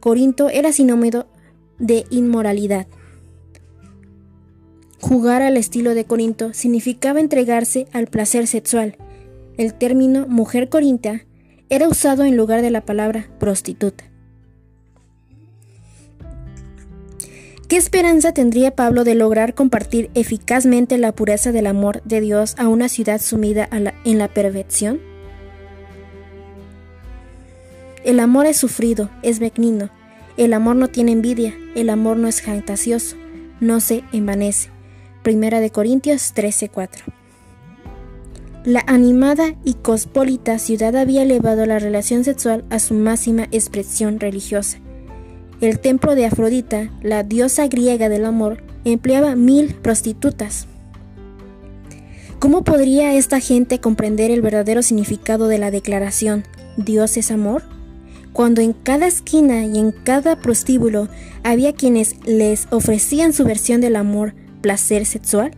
Corinto 0.00 0.50
era 0.50 0.70
sinónimo 0.70 1.24
de 1.78 2.04
inmoralidad. 2.10 2.88
Jugar 5.00 5.40
al 5.40 5.56
estilo 5.56 5.94
de 5.94 6.04
Corinto 6.04 6.52
significaba 6.52 7.18
entregarse 7.18 7.86
al 7.94 8.06
placer 8.06 8.48
sexual. 8.48 8.98
El 9.56 9.72
término 9.72 10.26
mujer 10.28 10.68
corinta 10.68 11.24
era 11.70 11.88
usado 11.88 12.24
en 12.24 12.36
lugar 12.36 12.60
de 12.60 12.70
la 12.70 12.82
palabra 12.82 13.30
prostituta. 13.40 14.07
¿Qué 17.68 17.76
esperanza 17.76 18.32
tendría 18.32 18.74
Pablo 18.74 19.04
de 19.04 19.14
lograr 19.14 19.54
compartir 19.54 20.10
eficazmente 20.14 20.96
la 20.96 21.12
pureza 21.12 21.52
del 21.52 21.66
amor 21.66 22.02
de 22.04 22.22
Dios 22.22 22.54
a 22.56 22.66
una 22.66 22.88
ciudad 22.88 23.20
sumida 23.20 23.68
en 24.04 24.18
la 24.18 24.28
perversión? 24.28 25.00
El 28.04 28.20
amor 28.20 28.46
es 28.46 28.56
sufrido, 28.56 29.10
es 29.22 29.38
benigno. 29.38 29.90
El 30.38 30.54
amor 30.54 30.76
no 30.76 30.88
tiene 30.88 31.12
envidia, 31.12 31.54
el 31.74 31.90
amor 31.90 32.16
no 32.16 32.26
es 32.26 32.40
fantasioso, 32.40 33.16
no 33.60 33.80
se 33.80 34.02
envanece. 34.12 34.70
Primera 35.22 35.60
de 35.60 35.68
Corintios 35.68 36.32
13:4. 36.34 37.04
La 38.64 38.82
animada 38.86 39.56
y 39.62 39.74
cospolita 39.74 40.58
ciudad 40.58 40.96
había 40.96 41.22
elevado 41.22 41.66
la 41.66 41.78
relación 41.78 42.24
sexual 42.24 42.64
a 42.70 42.78
su 42.78 42.94
máxima 42.94 43.46
expresión 43.50 44.20
religiosa. 44.20 44.78
El 45.60 45.80
templo 45.80 46.14
de 46.14 46.24
Afrodita, 46.24 46.88
la 47.02 47.24
diosa 47.24 47.66
griega 47.66 48.08
del 48.08 48.24
amor, 48.24 48.62
empleaba 48.84 49.34
mil 49.34 49.74
prostitutas. 49.74 50.68
¿Cómo 52.38 52.62
podría 52.62 53.14
esta 53.14 53.40
gente 53.40 53.80
comprender 53.80 54.30
el 54.30 54.40
verdadero 54.40 54.82
significado 54.82 55.48
de 55.48 55.58
la 55.58 55.72
declaración 55.72 56.44
Dios 56.76 57.16
es 57.16 57.32
amor? 57.32 57.64
Cuando 58.32 58.60
en 58.60 58.72
cada 58.72 59.08
esquina 59.08 59.64
y 59.64 59.78
en 59.78 59.90
cada 59.90 60.36
prostíbulo 60.36 61.08
había 61.42 61.72
quienes 61.72 62.14
les 62.24 62.68
ofrecían 62.70 63.32
su 63.32 63.42
versión 63.42 63.80
del 63.80 63.96
amor 63.96 64.34
placer 64.60 65.06
sexual? 65.06 65.50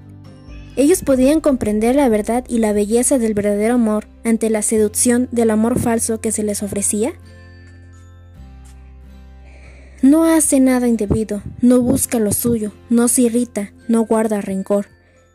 Ellos 0.77 1.03
podían 1.03 1.43
comprender 1.43 1.95
la 1.95 2.09
verdad 2.09 2.45
y 2.49 2.57
la 2.57 2.73
belleza 2.73 3.19
del 3.19 3.35
verdadero 3.35 3.75
amor 3.75 4.07
ante 4.25 4.49
la 4.49 4.63
seducción 4.63 5.29
del 5.31 5.51
amor 5.51 5.79
falso 5.79 6.23
que 6.23 6.33
se 6.33 6.43
les 6.43 6.63
ofrecía. 6.63 7.13
No 10.03 10.25
hace 10.25 10.61
nada 10.61 10.89
indebido, 10.89 11.43
no 11.61 11.83
busca 11.83 12.19
lo 12.19 12.33
suyo, 12.33 12.73
no 12.89 13.07
se 13.09 13.23
irrita, 13.23 13.75
no 13.87 14.07
guarda 14.07 14.41
rencor. 14.41 14.87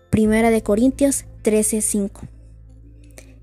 Primera 0.10 0.50
de 0.50 0.64
Corintios 0.64 1.26
13:5. 1.44 2.28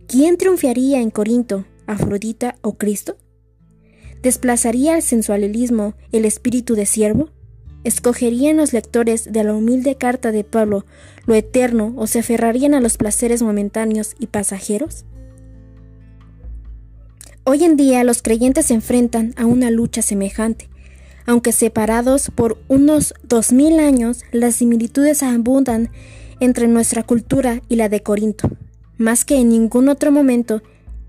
¿Quién 0.09 0.37
triunfaría 0.37 1.01
en 1.01 1.11
Corinto, 1.11 1.65
Afrodita 1.87 2.57
o 2.61 2.73
Cristo? 2.73 3.19
¿Desplazaría 4.21 4.97
el 4.97 5.03
sensualismo 5.03 5.95
el 6.11 6.25
espíritu 6.25 6.75
de 6.75 6.87
siervo? 6.87 7.31
¿Escogerían 7.85 8.57
los 8.57 8.73
lectores 8.73 9.33
de 9.33 9.45
la 9.45 9.55
humilde 9.55 9.95
carta 9.97 10.33
de 10.33 10.43
Pablo 10.43 10.87
lo 11.27 11.35
eterno 11.35 11.95
o 11.97 12.09
se 12.09 12.19
aferrarían 12.19 12.75
a 12.75 12.81
los 12.81 12.97
placeres 12.97 13.43
momentáneos 13.43 14.17
y 14.19 14.27
pasajeros? 14.27 15.05
Hoy 17.45 17.63
en 17.63 17.77
día 17.77 18.03
los 18.03 18.23
creyentes 18.23 18.67
se 18.67 18.75
enfrentan 18.75 19.35
a 19.37 19.47
una 19.47 19.71
lucha 19.71 20.03
semejante. 20.03 20.72
Aunque 21.27 21.53
separados 21.53 22.31
por 22.35 22.59
unos 22.69 23.15
dos 23.23 23.53
mil 23.53 23.79
años, 23.79 24.23
las 24.33 24.57
similitudes 24.57 25.23
abundan 25.23 25.91
entre 26.41 26.67
nuestra 26.67 27.05
cultura 27.05 27.63
y 27.69 27.77
la 27.77 27.89
de 27.89 28.03
Corinto. 28.03 28.51
Más 28.99 29.25
que 29.25 29.37
en 29.37 29.51
ningún 29.51 29.89
otro 29.89 30.11
momento, 30.11 30.63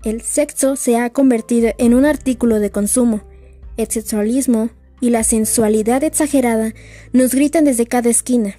el 0.04 0.20
sexo 0.20 0.76
se 0.76 0.96
ha 0.96 1.10
convertido 1.10 1.72
en 1.78 1.94
un 1.94 2.04
artículo 2.04 2.60
de 2.60 2.70
consumo. 2.70 3.22
El 3.76 3.88
sexualismo 3.88 4.70
y 5.00 5.10
la 5.10 5.24
sensualidad 5.24 6.04
exagerada 6.04 6.72
nos 7.12 7.34
gritan 7.34 7.64
desde 7.64 7.86
cada 7.86 8.10
esquina, 8.10 8.56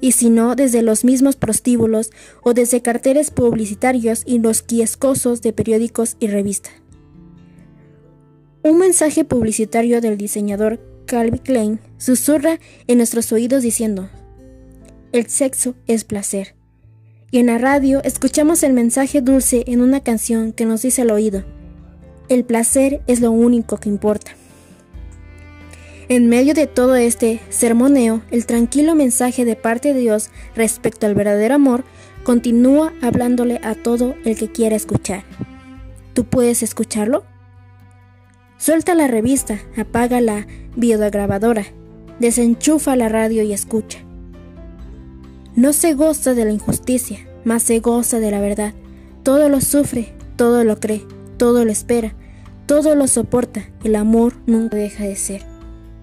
y 0.00 0.12
si 0.12 0.30
no 0.30 0.54
desde 0.54 0.82
los 0.82 1.04
mismos 1.04 1.36
prostíbulos 1.36 2.10
o 2.42 2.54
desde 2.54 2.82
carteles 2.82 3.30
publicitarios 3.30 4.22
y 4.24 4.38
los 4.38 4.62
quiescosos 4.62 5.42
de 5.42 5.52
periódicos 5.52 6.16
y 6.20 6.28
revistas. 6.28 6.72
Un 8.62 8.78
mensaje 8.78 9.24
publicitario 9.24 10.00
del 10.00 10.18
diseñador 10.18 10.80
Calvin 11.06 11.38
Klein 11.38 11.80
susurra 11.96 12.58
en 12.88 12.98
nuestros 12.98 13.30
oídos 13.32 13.62
diciendo, 13.62 14.10
el 15.12 15.26
sexo 15.28 15.76
es 15.86 16.02
placer. 16.02 16.56
Y 17.30 17.38
en 17.38 17.46
la 17.46 17.58
radio 17.58 18.02
escuchamos 18.02 18.64
el 18.64 18.72
mensaje 18.72 19.20
dulce 19.20 19.62
en 19.68 19.80
una 19.80 20.00
canción 20.00 20.52
que 20.52 20.64
nos 20.64 20.82
dice 20.82 21.02
al 21.02 21.10
oído, 21.12 21.44
el 22.28 22.44
placer 22.44 23.00
es 23.06 23.20
lo 23.20 23.30
único 23.30 23.78
que 23.78 23.88
importa. 23.88 24.32
En 26.08 26.28
medio 26.28 26.52
de 26.52 26.66
todo 26.66 26.96
este 26.96 27.40
sermoneo, 27.50 28.22
el 28.30 28.44
tranquilo 28.44 28.94
mensaje 28.96 29.44
de 29.44 29.54
parte 29.54 29.94
de 29.94 30.00
Dios 30.00 30.30
respecto 30.56 31.06
al 31.06 31.14
verdadero 31.14 31.54
amor 31.54 31.84
continúa 32.24 32.92
hablándole 33.02 33.60
a 33.62 33.76
todo 33.76 34.14
el 34.24 34.36
que 34.36 34.50
quiera 34.50 34.74
escuchar. 34.74 35.22
¿Tú 36.12 36.24
puedes 36.24 36.62
escucharlo? 36.62 37.24
Suelta 38.58 38.96
la 38.96 39.06
revista, 39.06 39.60
apaga 39.76 40.20
la 40.20 40.44
videograbadora, 40.74 41.64
desenchufa 42.18 42.96
la 42.96 43.08
radio 43.08 43.44
y 43.44 43.52
escucha. 43.52 44.00
No 45.54 45.72
se 45.72 45.94
goza 45.94 46.34
de 46.34 46.44
la 46.44 46.50
injusticia, 46.50 47.20
mas 47.44 47.62
se 47.62 47.78
goza 47.78 48.18
de 48.18 48.32
la 48.32 48.40
verdad. 48.40 48.74
Todo 49.22 49.48
lo 49.48 49.60
sufre, 49.60 50.12
todo 50.34 50.64
lo 50.64 50.80
cree, 50.80 51.06
todo 51.36 51.64
lo 51.64 51.70
espera, 51.70 52.14
todo 52.66 52.96
lo 52.96 53.06
soporta. 53.06 53.62
El 53.84 53.94
amor 53.94 54.34
nunca 54.46 54.76
deja 54.76 55.04
de 55.04 55.14
ser. 55.14 55.42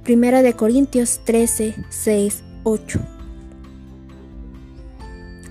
Primera 0.05 0.41
de 0.41 0.53
Corintios 0.53 1.19
13, 1.25 1.75
6, 1.89 2.43
8. 2.63 2.99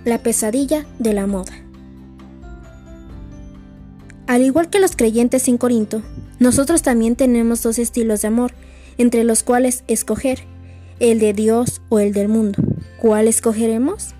La 0.06 0.22
pesadilla 0.22 0.86
de 0.98 1.12
la 1.12 1.26
moda. 1.26 1.52
Al 4.26 4.42
igual 4.42 4.70
que 4.70 4.80
los 4.80 4.96
creyentes 4.96 5.48
en 5.48 5.58
Corinto, 5.58 6.02
nosotros 6.38 6.82
también 6.82 7.16
tenemos 7.16 7.62
dos 7.62 7.78
estilos 7.78 8.22
de 8.22 8.28
amor, 8.28 8.52
entre 8.98 9.24
los 9.24 9.42
cuales 9.42 9.84
escoger, 9.88 10.40
el 11.00 11.18
de 11.18 11.32
Dios 11.32 11.82
o 11.88 11.98
el 11.98 12.12
del 12.12 12.28
mundo. 12.28 12.62
¿Cuál 13.00 13.28
escogeremos? 13.28 14.14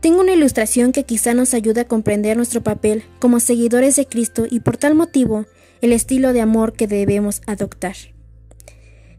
Tengo 0.00 0.20
una 0.20 0.32
ilustración 0.32 0.92
que 0.92 1.04
quizá 1.04 1.34
nos 1.34 1.54
ayude 1.54 1.82
a 1.82 1.88
comprender 1.88 2.36
nuestro 2.36 2.62
papel 2.62 3.02
como 3.18 3.40
seguidores 3.40 3.96
de 3.96 4.06
Cristo 4.06 4.46
y 4.48 4.60
por 4.60 4.76
tal 4.76 4.94
motivo 4.94 5.46
el 5.80 5.92
estilo 5.92 6.32
de 6.32 6.40
amor 6.40 6.72
que 6.72 6.86
debemos 6.86 7.42
adoptar. 7.46 7.96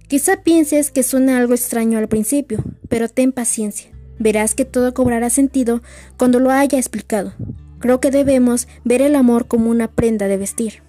Quizá 0.08 0.42
pienses 0.42 0.90
que 0.90 1.04
suena 1.04 1.38
algo 1.38 1.54
extraño 1.54 1.98
al 1.98 2.08
principio, 2.08 2.64
pero 2.88 3.10
ten 3.10 3.32
paciencia. 3.32 3.92
Verás 4.18 4.56
que 4.56 4.66
todo 4.66 4.94
cobrará 4.94 5.30
sentido 5.30 5.82
cuando 6.18 6.40
lo 6.40 6.50
haya 6.50 6.78
explicado. 6.78 7.34
Creo 7.80 8.02
que 8.02 8.12
debemos 8.12 8.68
ver 8.84 9.02
el 9.02 9.16
amor 9.16 9.48
como 9.48 9.70
una 9.70 9.92
prenda 9.92 10.28
de 10.28 10.38
vestir. 10.38 10.89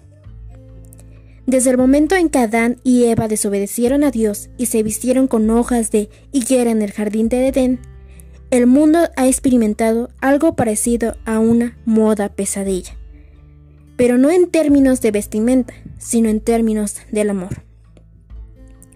Desde 1.51 1.71
el 1.71 1.77
momento 1.77 2.15
en 2.15 2.29
que 2.29 2.39
Adán 2.39 2.77
y 2.81 3.03
Eva 3.07 3.27
desobedecieron 3.27 4.05
a 4.05 4.11
Dios 4.11 4.49
y 4.57 4.67
se 4.67 4.83
vistieron 4.83 5.27
con 5.27 5.49
hojas 5.49 5.91
de 5.91 6.09
higuera 6.31 6.71
en 6.71 6.81
el 6.81 6.93
jardín 6.93 7.27
de 7.27 7.45
Edén, 7.45 7.81
el 8.51 8.67
mundo 8.67 8.99
ha 9.17 9.27
experimentado 9.27 10.11
algo 10.21 10.55
parecido 10.55 11.17
a 11.25 11.39
una 11.39 11.77
moda 11.83 12.29
pesadilla. 12.29 12.97
Pero 13.97 14.17
no 14.17 14.31
en 14.31 14.49
términos 14.49 15.01
de 15.01 15.11
vestimenta, 15.11 15.73
sino 15.97 16.29
en 16.29 16.39
términos 16.39 16.95
del 17.11 17.31
amor. 17.31 17.65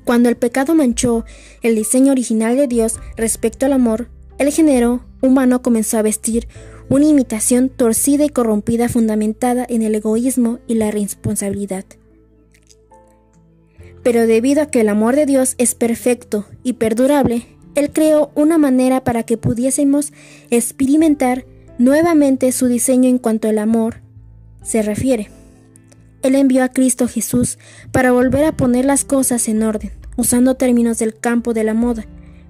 Cuando 0.06 0.30
el 0.30 0.38
pecado 0.38 0.76
manchó 0.76 1.26
el 1.62 1.76
diseño 1.76 2.14
original 2.14 2.56
de 2.56 2.68
Dios 2.68 3.02
respecto 3.18 3.66
al 3.66 3.74
amor, 3.74 4.08
el 4.38 4.50
género 4.54 5.04
humano 5.22 5.62
comenzó 5.62 5.98
a 5.98 6.04
vestir 6.04 6.48
una 6.88 7.06
imitación 7.06 7.68
torcida 7.68 8.24
y 8.24 8.30
corrompida 8.30 8.88
fundamentada 8.88 9.66
en 9.68 9.82
el 9.82 9.94
egoísmo 9.94 10.60
y 10.68 10.76
la 10.76 10.90
responsabilidad. 10.90 11.84
Pero 14.06 14.28
debido 14.28 14.62
a 14.62 14.66
que 14.68 14.82
el 14.82 14.90
amor 14.90 15.16
de 15.16 15.26
Dios 15.26 15.56
es 15.58 15.74
perfecto 15.74 16.46
y 16.62 16.74
perdurable, 16.74 17.48
Él 17.74 17.90
creó 17.92 18.30
una 18.36 18.60
manera 18.60 19.04
para 19.04 19.24
que 19.24 19.36
pudiésemos 19.36 20.14
experimentar 20.52 21.48
nuevamente 21.80 22.52
su 22.52 22.68
diseño 22.68 23.10
en 23.10 23.18
cuanto 23.18 23.50
al 23.50 23.58
amor 23.58 24.02
se 24.62 24.84
refiere. 24.84 25.32
Él 26.22 26.36
envió 26.36 26.64
a 26.64 26.70
Cristo 26.70 27.08
Jesús 27.08 27.58
para 27.92 28.12
volver 28.12 28.44
a 28.44 28.56
poner 28.56 28.86
las 28.86 29.06
cosas 29.06 29.50
en 29.50 29.64
orden, 29.64 29.92
usando 30.18 30.54
términos 30.54 31.00
del 31.00 31.18
campo 31.18 31.56
de 31.56 31.64
la 31.64 31.74
moda. 31.74 32.06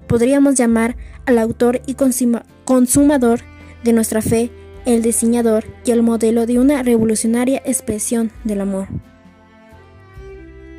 Podríamos 0.08 0.56
llamar 0.56 0.98
al 1.24 1.38
autor 1.38 1.80
y 1.86 1.94
consumador 2.66 3.40
de 3.82 3.94
nuestra 3.94 4.20
fe 4.20 4.50
el 4.84 5.00
diseñador 5.00 5.64
y 5.86 5.92
el 5.92 6.02
modelo 6.02 6.44
de 6.44 6.58
una 6.58 6.82
revolucionaria 6.82 7.62
expresión 7.64 8.30
del 8.44 8.60
amor. 8.60 8.88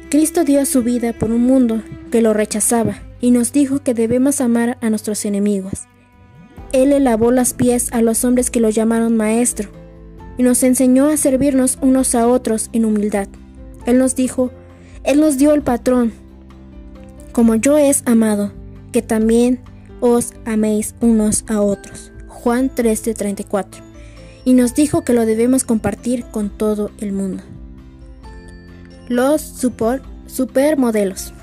Cristo 0.10 0.46
dio 0.46 0.66
su 0.66 0.84
vida 0.84 1.12
por 1.12 1.32
un 1.32 1.44
mundo 1.44 1.82
que 2.12 2.22
lo 2.22 2.34
rechazaba 2.34 3.02
y 3.20 3.32
nos 3.32 3.52
dijo 3.52 3.80
que 3.80 3.94
debemos 3.94 4.40
amar 4.40 4.78
a 4.80 4.90
nuestros 4.90 5.26
enemigos. 5.26 5.82
Él 6.72 6.92
le 6.92 7.02
lavó 7.02 7.32
las 7.32 7.54
pies 7.54 7.90
a 7.92 8.02
los 8.02 8.24
hombres 8.24 8.50
que 8.50 8.62
lo 8.62 8.70
llamaron 8.70 9.18
maestro 9.18 9.70
y 10.38 10.44
nos 10.44 10.64
enseñó 10.64 11.10
a 11.10 11.18
servirnos 11.18 11.78
unos 11.82 12.16
a 12.16 12.26
otros 12.26 12.70
en 12.72 12.86
humildad. 12.86 13.28
Él 13.86 13.98
nos 13.98 14.16
dijo, 14.16 14.52
Él 15.04 15.20
nos 15.20 15.38
dio 15.38 15.54
el 15.54 15.62
patrón, 15.62 16.14
como 17.34 17.56
yo 17.56 17.78
es 17.78 18.04
amado, 18.06 18.54
que 18.94 19.02
también 19.02 19.60
os 20.00 20.34
améis 20.46 20.96
unos 21.02 21.44
a 21.48 21.60
otros. 21.60 22.14
Juan 22.30 22.74
13:34. 22.74 23.84
Y 24.46 24.54
nos 24.54 24.74
dijo 24.74 25.04
que 25.04 25.12
lo 25.12 25.26
debemos 25.26 25.66
compartir 25.66 26.24
con 26.32 26.50
todo 26.50 26.92
el 27.00 27.12
mundo. 27.12 27.44
Los 29.10 29.42
super, 29.42 30.02
supermodelos. 30.26 31.34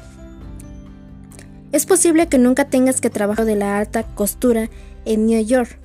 Es 1.72 1.86
posible 1.86 2.28
que 2.28 2.38
nunca 2.38 2.66
tengas 2.66 3.00
que 3.00 3.10
trabajar 3.10 3.46
de 3.46 3.56
la 3.56 3.78
alta 3.78 4.02
costura 4.02 4.68
en 5.04 5.26
New 5.26 5.42
York 5.44 5.78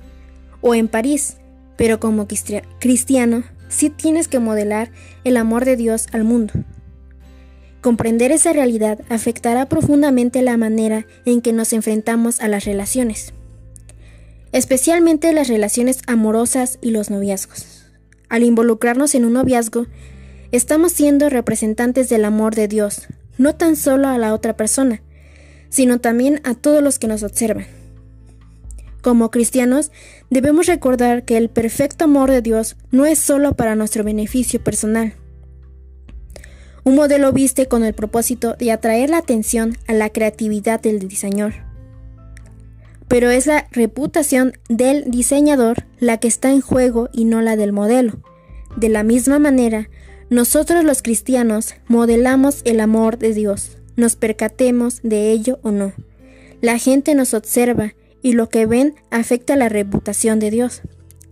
o 0.60 0.74
en 0.74 0.88
París, 0.88 1.38
pero 1.76 1.98
como 1.98 2.28
cristiano 2.28 3.44
sí 3.68 3.88
tienes 3.88 4.28
que 4.28 4.38
modelar 4.38 4.90
el 5.24 5.38
amor 5.38 5.64
de 5.64 5.76
Dios 5.76 6.06
al 6.12 6.24
mundo. 6.24 6.52
Comprender 7.80 8.30
esa 8.30 8.52
realidad 8.52 9.00
afectará 9.08 9.66
profundamente 9.66 10.42
la 10.42 10.58
manera 10.58 11.06
en 11.24 11.40
que 11.40 11.54
nos 11.54 11.72
enfrentamos 11.72 12.40
a 12.40 12.48
las 12.48 12.66
relaciones, 12.66 13.32
especialmente 14.52 15.32
las 15.32 15.48
relaciones 15.48 16.02
amorosas 16.06 16.78
y 16.82 16.90
los 16.90 17.08
noviazgos. 17.08 17.86
Al 18.28 18.42
involucrarnos 18.42 19.14
en 19.14 19.24
un 19.24 19.32
noviazgo, 19.32 19.86
Estamos 20.52 20.90
siendo 20.90 21.28
representantes 21.28 22.08
del 22.08 22.24
amor 22.24 22.56
de 22.56 22.66
Dios, 22.66 23.06
no 23.38 23.54
tan 23.54 23.76
solo 23.76 24.08
a 24.08 24.18
la 24.18 24.34
otra 24.34 24.56
persona, 24.56 25.00
sino 25.68 26.00
también 26.00 26.40
a 26.42 26.54
todos 26.54 26.82
los 26.82 26.98
que 26.98 27.06
nos 27.06 27.22
observan. 27.22 27.66
Como 29.00 29.30
cristianos, 29.30 29.92
debemos 30.28 30.66
recordar 30.66 31.24
que 31.24 31.36
el 31.36 31.50
perfecto 31.50 32.04
amor 32.04 32.32
de 32.32 32.42
Dios 32.42 32.76
no 32.90 33.06
es 33.06 33.20
solo 33.20 33.54
para 33.54 33.76
nuestro 33.76 34.02
beneficio 34.02 34.62
personal. 34.62 35.14
Un 36.82 36.96
modelo 36.96 37.32
viste 37.32 37.66
con 37.66 37.84
el 37.84 37.94
propósito 37.94 38.56
de 38.58 38.72
atraer 38.72 39.10
la 39.10 39.18
atención 39.18 39.76
a 39.86 39.92
la 39.92 40.10
creatividad 40.10 40.80
del 40.80 40.98
diseñador. 40.98 41.54
Pero 43.06 43.30
es 43.30 43.46
la 43.46 43.68
reputación 43.70 44.54
del 44.68 45.10
diseñador 45.10 45.86
la 46.00 46.18
que 46.18 46.26
está 46.26 46.50
en 46.50 46.60
juego 46.60 47.08
y 47.12 47.24
no 47.24 47.40
la 47.40 47.54
del 47.54 47.72
modelo. 47.72 48.20
De 48.76 48.88
la 48.88 49.02
misma 49.02 49.38
manera, 49.38 49.88
nosotros 50.30 50.84
los 50.84 51.02
cristianos 51.02 51.74
modelamos 51.88 52.62
el 52.64 52.78
amor 52.78 53.18
de 53.18 53.34
Dios, 53.34 53.78
nos 53.96 54.14
percatemos 54.14 55.00
de 55.02 55.32
ello 55.32 55.58
o 55.62 55.72
no. 55.72 55.92
La 56.60 56.78
gente 56.78 57.16
nos 57.16 57.34
observa 57.34 57.94
y 58.22 58.34
lo 58.34 58.48
que 58.48 58.64
ven 58.64 58.94
afecta 59.10 59.56
la 59.56 59.68
reputación 59.68 60.38
de 60.38 60.52
Dios. 60.52 60.82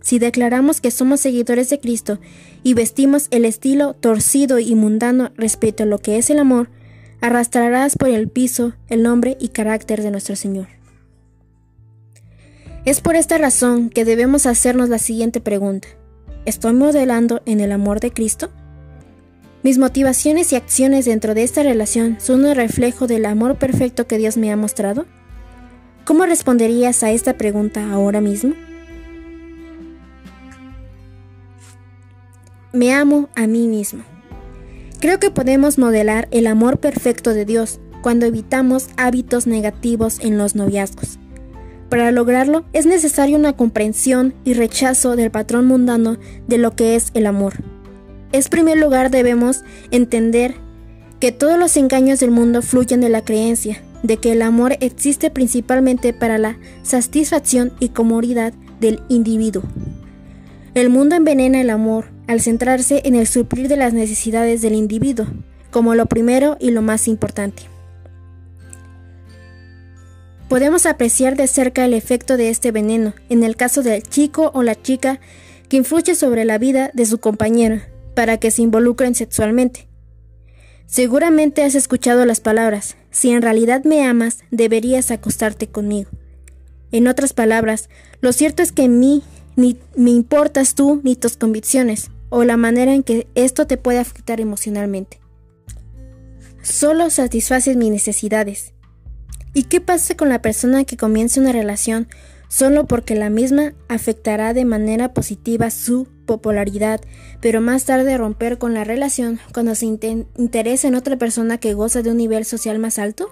Si 0.01 0.19
declaramos 0.19 0.81
que 0.81 0.91
somos 0.91 1.21
seguidores 1.21 1.69
de 1.69 1.79
Cristo 1.79 2.19
y 2.61 2.73
vestimos 2.73 3.27
el 3.31 3.45
estilo 3.45 3.93
torcido 3.93 4.59
y 4.59 4.75
mundano 4.75 5.31
respecto 5.35 5.83
a 5.83 5.85
lo 5.85 5.99
que 5.99 6.17
es 6.17 6.29
el 6.29 6.39
amor, 6.39 6.69
arrastrarás 7.21 7.95
por 7.95 8.09
el 8.09 8.27
piso 8.27 8.73
el 8.89 9.01
nombre 9.01 9.37
y 9.39 9.49
carácter 9.49 10.01
de 10.01 10.11
nuestro 10.11 10.35
Señor. 10.35 10.67
Es 12.83 12.99
por 12.99 13.15
esta 13.15 13.37
razón 13.37 13.89
que 13.89 14.03
debemos 14.03 14.45
hacernos 14.45 14.89
la 14.89 14.97
siguiente 14.97 15.39
pregunta. 15.39 15.87
¿Estoy 16.45 16.73
modelando 16.73 17.41
en 17.45 17.61
el 17.61 17.71
amor 17.71 18.01
de 18.01 18.11
Cristo? 18.11 18.49
Mis 19.61 19.77
motivaciones 19.77 20.53
y 20.53 20.55
acciones 20.55 21.03
dentro 21.03 21.33
de 21.33 21.43
esta 21.43 21.63
relación 21.63 22.17
son 22.21 22.45
un 22.45 22.55
reflejo 22.55 23.07
del 23.07 23.25
amor 23.25 23.57
perfecto 23.57 24.07
que 24.07 24.17
Dios 24.17 24.37
me 24.37 24.51
ha 24.53 24.55
mostrado. 24.55 25.05
¿Cómo 26.05 26.25
responderías 26.25 27.03
a 27.03 27.11
esta 27.11 27.33
pregunta 27.33 27.91
ahora 27.91 28.21
mismo? 28.21 28.53
Me 32.71 32.93
amo 32.93 33.27
a 33.35 33.47
mí 33.47 33.67
mismo. 33.67 34.03
Creo 35.01 35.19
que 35.19 35.29
podemos 35.29 35.77
modelar 35.77 36.29
el 36.31 36.47
amor 36.47 36.79
perfecto 36.79 37.33
de 37.33 37.43
Dios 37.43 37.81
cuando 38.01 38.25
evitamos 38.25 38.87
hábitos 38.95 39.45
negativos 39.45 40.19
en 40.19 40.37
los 40.37 40.55
noviazgos. 40.55 41.19
Para 41.89 42.11
lograrlo 42.11 42.63
es 42.71 42.85
necesaria 42.85 43.35
una 43.35 43.53
comprensión 43.53 44.35
y 44.45 44.53
rechazo 44.53 45.17
del 45.17 45.31
patrón 45.31 45.65
mundano 45.65 46.17
de 46.47 46.59
lo 46.59 46.75
que 46.75 46.95
es 46.95 47.11
el 47.13 47.25
amor. 47.25 47.55
En 48.31 48.43
primer 48.43 48.77
lugar 48.77 49.09
debemos 49.09 49.63
entender 49.91 50.55
que 51.19 51.31
todos 51.31 51.57
los 51.57 51.75
engaños 51.77 52.19
del 52.19 52.31
mundo 52.31 52.61
fluyen 52.61 53.01
de 53.01 53.09
la 53.09 53.23
creencia 53.23 53.83
de 54.03 54.17
que 54.17 54.31
el 54.31 54.41
amor 54.41 54.77
existe 54.79 55.29
principalmente 55.29 56.13
para 56.13 56.37
la 56.37 56.57
satisfacción 56.83 57.73
y 57.79 57.89
comodidad 57.89 58.53
del 58.79 59.01
individuo. 59.09 59.63
El 60.73 60.89
mundo 60.89 61.15
envenena 61.15 61.59
el 61.59 61.69
amor 61.69 62.05
al 62.27 62.39
centrarse 62.39 63.01
en 63.03 63.15
el 63.15 63.27
suplir 63.27 63.67
de 63.67 63.75
las 63.75 63.93
necesidades 63.93 64.61
del 64.61 64.75
individuo, 64.75 65.25
como 65.71 65.95
lo 65.95 66.05
primero 66.05 66.55
y 66.59 66.71
lo 66.71 66.81
más 66.81 67.07
importante. 67.07 67.63
Podemos 70.47 70.85
apreciar 70.85 71.35
de 71.35 71.47
cerca 71.47 71.85
el 71.85 71.93
efecto 71.93 72.37
de 72.37 72.49
este 72.49 72.71
veneno 72.71 73.13
en 73.29 73.43
el 73.43 73.55
caso 73.55 73.83
del 73.83 74.01
chico 74.03 74.51
o 74.53 74.63
la 74.63 74.81
chica 74.81 75.19
que 75.67 75.77
influye 75.77 76.15
sobre 76.15 76.45
la 76.45 76.57
vida 76.57 76.89
de 76.93 77.05
su 77.05 77.19
compañero 77.19 77.81
para 78.19 78.35
que 78.35 78.51
se 78.51 78.61
involucren 78.61 79.15
sexualmente. 79.15 79.87
Seguramente 80.87 81.63
has 81.63 81.73
escuchado 81.73 82.25
las 82.25 82.41
palabras, 82.41 82.97
si 83.11 83.29
en 83.29 83.41
realidad 83.41 83.85
me 83.85 84.03
amas, 84.05 84.39
deberías 84.51 85.09
acostarte 85.09 85.67
conmigo. 85.67 86.09
En 86.91 87.07
otras 87.07 87.31
palabras, 87.31 87.87
lo 88.19 88.33
cierto 88.33 88.61
es 88.61 88.73
que 88.73 88.89
mí 88.89 89.23
ni 89.55 89.79
me 89.95 90.11
importas 90.11 90.75
tú 90.75 90.99
ni 91.01 91.15
tus 91.15 91.37
convicciones, 91.37 92.11
o 92.27 92.43
la 92.43 92.57
manera 92.57 92.93
en 92.93 93.03
que 93.03 93.25
esto 93.35 93.67
te 93.67 93.77
puede 93.77 93.99
afectar 93.99 94.41
emocionalmente. 94.41 95.21
Solo 96.61 97.09
satisfaces 97.11 97.77
mis 97.77 97.89
necesidades. 97.89 98.73
¿Y 99.53 99.63
qué 99.63 99.79
pasa 99.79 100.17
con 100.17 100.27
la 100.27 100.41
persona 100.41 100.83
que 100.83 100.97
comienza 100.97 101.39
una 101.39 101.53
relación 101.53 102.09
solo 102.49 102.85
porque 102.85 103.15
la 103.15 103.29
misma 103.29 103.73
afectará 103.87 104.53
de 104.53 104.65
manera 104.65 105.13
positiva 105.13 105.69
su 105.69 106.07
popularidad, 106.25 106.99
pero 107.39 107.61
más 107.61 107.85
tarde 107.85 108.17
romper 108.17 108.57
con 108.57 108.73
la 108.73 108.83
relación 108.83 109.39
cuando 109.53 109.75
se 109.75 109.85
interesa 109.85 110.89
en 110.89 110.95
otra 110.95 111.17
persona 111.17 111.59
que 111.59 111.73
goza 111.73 112.01
de 112.01 112.11
un 112.11 112.17
nivel 112.17 112.43
social 112.43 112.79
más 112.79 112.99
alto? 112.99 113.29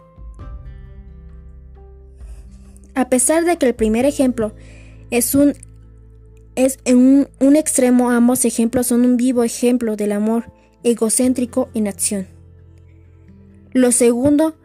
A 2.96 3.10
pesar 3.10 3.44
de 3.44 3.58
que 3.58 3.66
el 3.66 3.76
primer 3.76 4.06
ejemplo 4.06 4.54
es 5.12 5.36
un 5.36 5.54
es 6.56 6.80
en 6.86 7.30
un 7.40 7.56
extremo, 7.56 8.10
ambos 8.10 8.44
ejemplos 8.44 8.88
son 8.88 9.06
un 9.06 9.16
vivo 9.16 9.44
ejemplo 9.44 9.96
del 9.96 10.12
amor 10.12 10.52
egocéntrico 10.84 11.70
en 11.76 11.88
acción. 11.88 12.26
Lo 13.74 13.92
segundo 13.92 14.56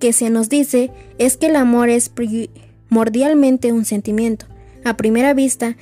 que 0.00 0.12
se 0.12 0.30
nos 0.30 0.48
dice 0.48 0.90
es 1.18 1.36
que 1.36 1.46
el 1.46 1.56
amor 1.56 1.88
es 1.88 2.08
primordialmente 2.08 3.72
un 3.72 3.84
sentimiento. 3.84 4.46
A 4.84 4.96
primera 4.96 5.34
vista, 5.34 5.76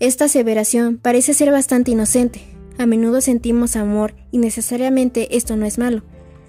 esta 0.00 0.24
aseveración 0.24 0.96
parece 0.96 1.34
ser 1.34 1.50
bastante 1.50 1.90
inocente. 1.90 2.40
A 2.78 2.86
menudo 2.86 3.20
sentimos 3.20 3.76
amor 3.76 4.14
y 4.30 4.38
necesariamente 4.38 5.36
esto 5.36 5.56
no 5.56 5.66
es 5.66 5.76
malo. 5.76 6.02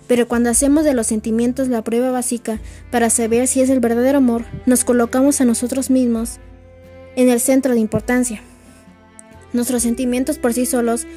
Pero 0.07 0.27
cuando 0.27 0.49
hacemos 0.49 0.85
de 0.85 0.93
los 0.93 1.07
sentimientos 1.07 1.67
la 1.67 1.83
prueba 1.83 2.11
básica 2.11 2.59
para 2.91 3.09
saber 3.09 3.47
si 3.47 3.61
es 3.61 3.69
el 3.69 3.79
verdadero 3.79 4.19
amor, 4.19 4.45
nos 4.65 4.85
colocamos 4.85 5.41
a 5.41 5.45
nosotros 5.45 5.89
mismos 5.89 6.37
en 7.15 7.29
el 7.29 7.39
centro 7.39 7.73
de 7.73 7.79
importancia. 7.79 8.41
Nuestros 9.51 9.83
sentimientos 9.83 10.37
por 10.37 10.53
sí 10.53 10.65
solos 10.65 11.07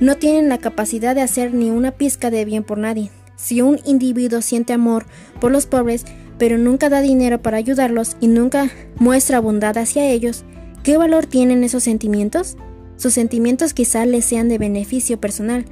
no 0.00 0.16
tienen 0.16 0.48
la 0.48 0.58
capacidad 0.58 1.14
de 1.14 1.20
hacer 1.20 1.54
ni 1.54 1.70
una 1.70 1.92
pizca 1.92 2.30
de 2.30 2.44
bien 2.44 2.64
por 2.64 2.78
nadie. 2.78 3.10
Si 3.36 3.62
un 3.62 3.80
individuo 3.84 4.42
siente 4.42 4.72
amor 4.72 5.06
por 5.40 5.52
los 5.52 5.66
pobres, 5.66 6.04
pero 6.38 6.58
nunca 6.58 6.88
da 6.88 7.00
dinero 7.00 7.42
para 7.42 7.56
ayudarlos 7.56 8.16
y 8.20 8.26
nunca 8.26 8.70
muestra 8.98 9.40
bondad 9.40 9.78
hacia 9.78 10.08
ellos, 10.08 10.44
¿qué 10.82 10.96
valor 10.96 11.26
tienen 11.26 11.64
esos 11.64 11.84
sentimientos? 11.84 12.56
Sus 12.96 13.14
sentimientos 13.14 13.74
quizá 13.74 14.06
les 14.06 14.24
sean 14.24 14.48
de 14.48 14.58
beneficio 14.58 15.20
personal, 15.20 15.64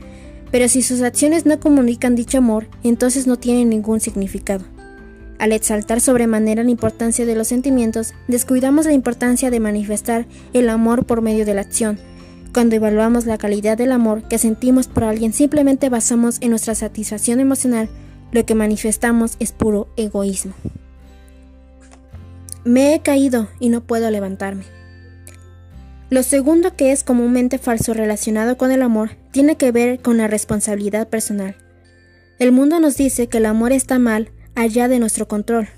pero 0.51 0.69
si 0.69 0.83
sus 0.83 1.03
acciones 1.03 1.47
no 1.47 1.61
comunican 1.61 2.15
dicho 2.17 2.39
amor, 2.39 2.69
entonces 2.83 3.27
no 3.27 3.39
tienen 3.39 3.69
ningún 3.69 4.01
significado. 4.01 4.65
Al 5.39 5.53
exaltar 5.53 6.01
sobremanera 6.01 6.65
la 6.65 6.71
importancia 6.71 7.25
de 7.25 7.35
los 7.35 7.49
sentimientos, 7.49 8.13
descuidamos 8.29 8.85
la 8.85 8.93
importancia 8.93 9.51
de 9.51 9.59
manifestar 9.59 10.27
el 10.53 10.69
amor 10.69 11.07
por 11.07 11.23
medio 11.23 11.47
de 11.47 11.55
la 11.55 11.63
acción. 11.63 11.99
Cuando 12.53 12.75
evaluamos 12.75 13.27
la 13.27 13.39
calidad 13.39 13.79
del 13.79 13.93
amor 13.93 14.25
que 14.25 14.39
sentimos 14.39 14.89
por 14.89 15.05
alguien, 15.05 15.33
simplemente 15.33 15.89
basamos 15.89 16.39
en 16.41 16.51
nuestra 16.51 16.75
satisfacción 16.75 17.39
emocional, 17.39 17.89
lo 18.33 18.45
que 18.45 18.55
manifestamos 18.57 19.37
es 19.39 19.53
puro 19.53 19.89
egoísmo. 19.97 20.55
Me 22.65 22.95
he 22.95 23.01
caído 23.01 23.49
y 23.61 23.69
no 23.69 23.83
puedo 23.83 24.11
levantarme. 24.11 24.65
Lo 26.11 26.25
segundo 26.25 26.75
que 26.75 26.91
es 26.91 27.05
comúnmente 27.05 27.59
falso 27.59 27.95
relacionado 27.95 28.57
con 28.57 28.73
el 28.73 28.83
amor 28.83 29.13
tiene 29.31 29.57
que 29.57 29.71
ver 29.71 30.01
con 30.01 30.17
la 30.17 30.27
responsabilidad 30.27 31.09
personal. 31.09 31.57
El 32.41 32.51
mundo 32.51 32.81
nos 32.81 32.97
dice 32.97 33.29
que 33.29 33.39
el 33.39 33.47
amor 33.47 33.71
está 33.71 34.01
mal 34.01 34.33
allá 34.57 34.89
de 34.89 34.99
nuestro 34.99 35.29
control. 35.29 35.69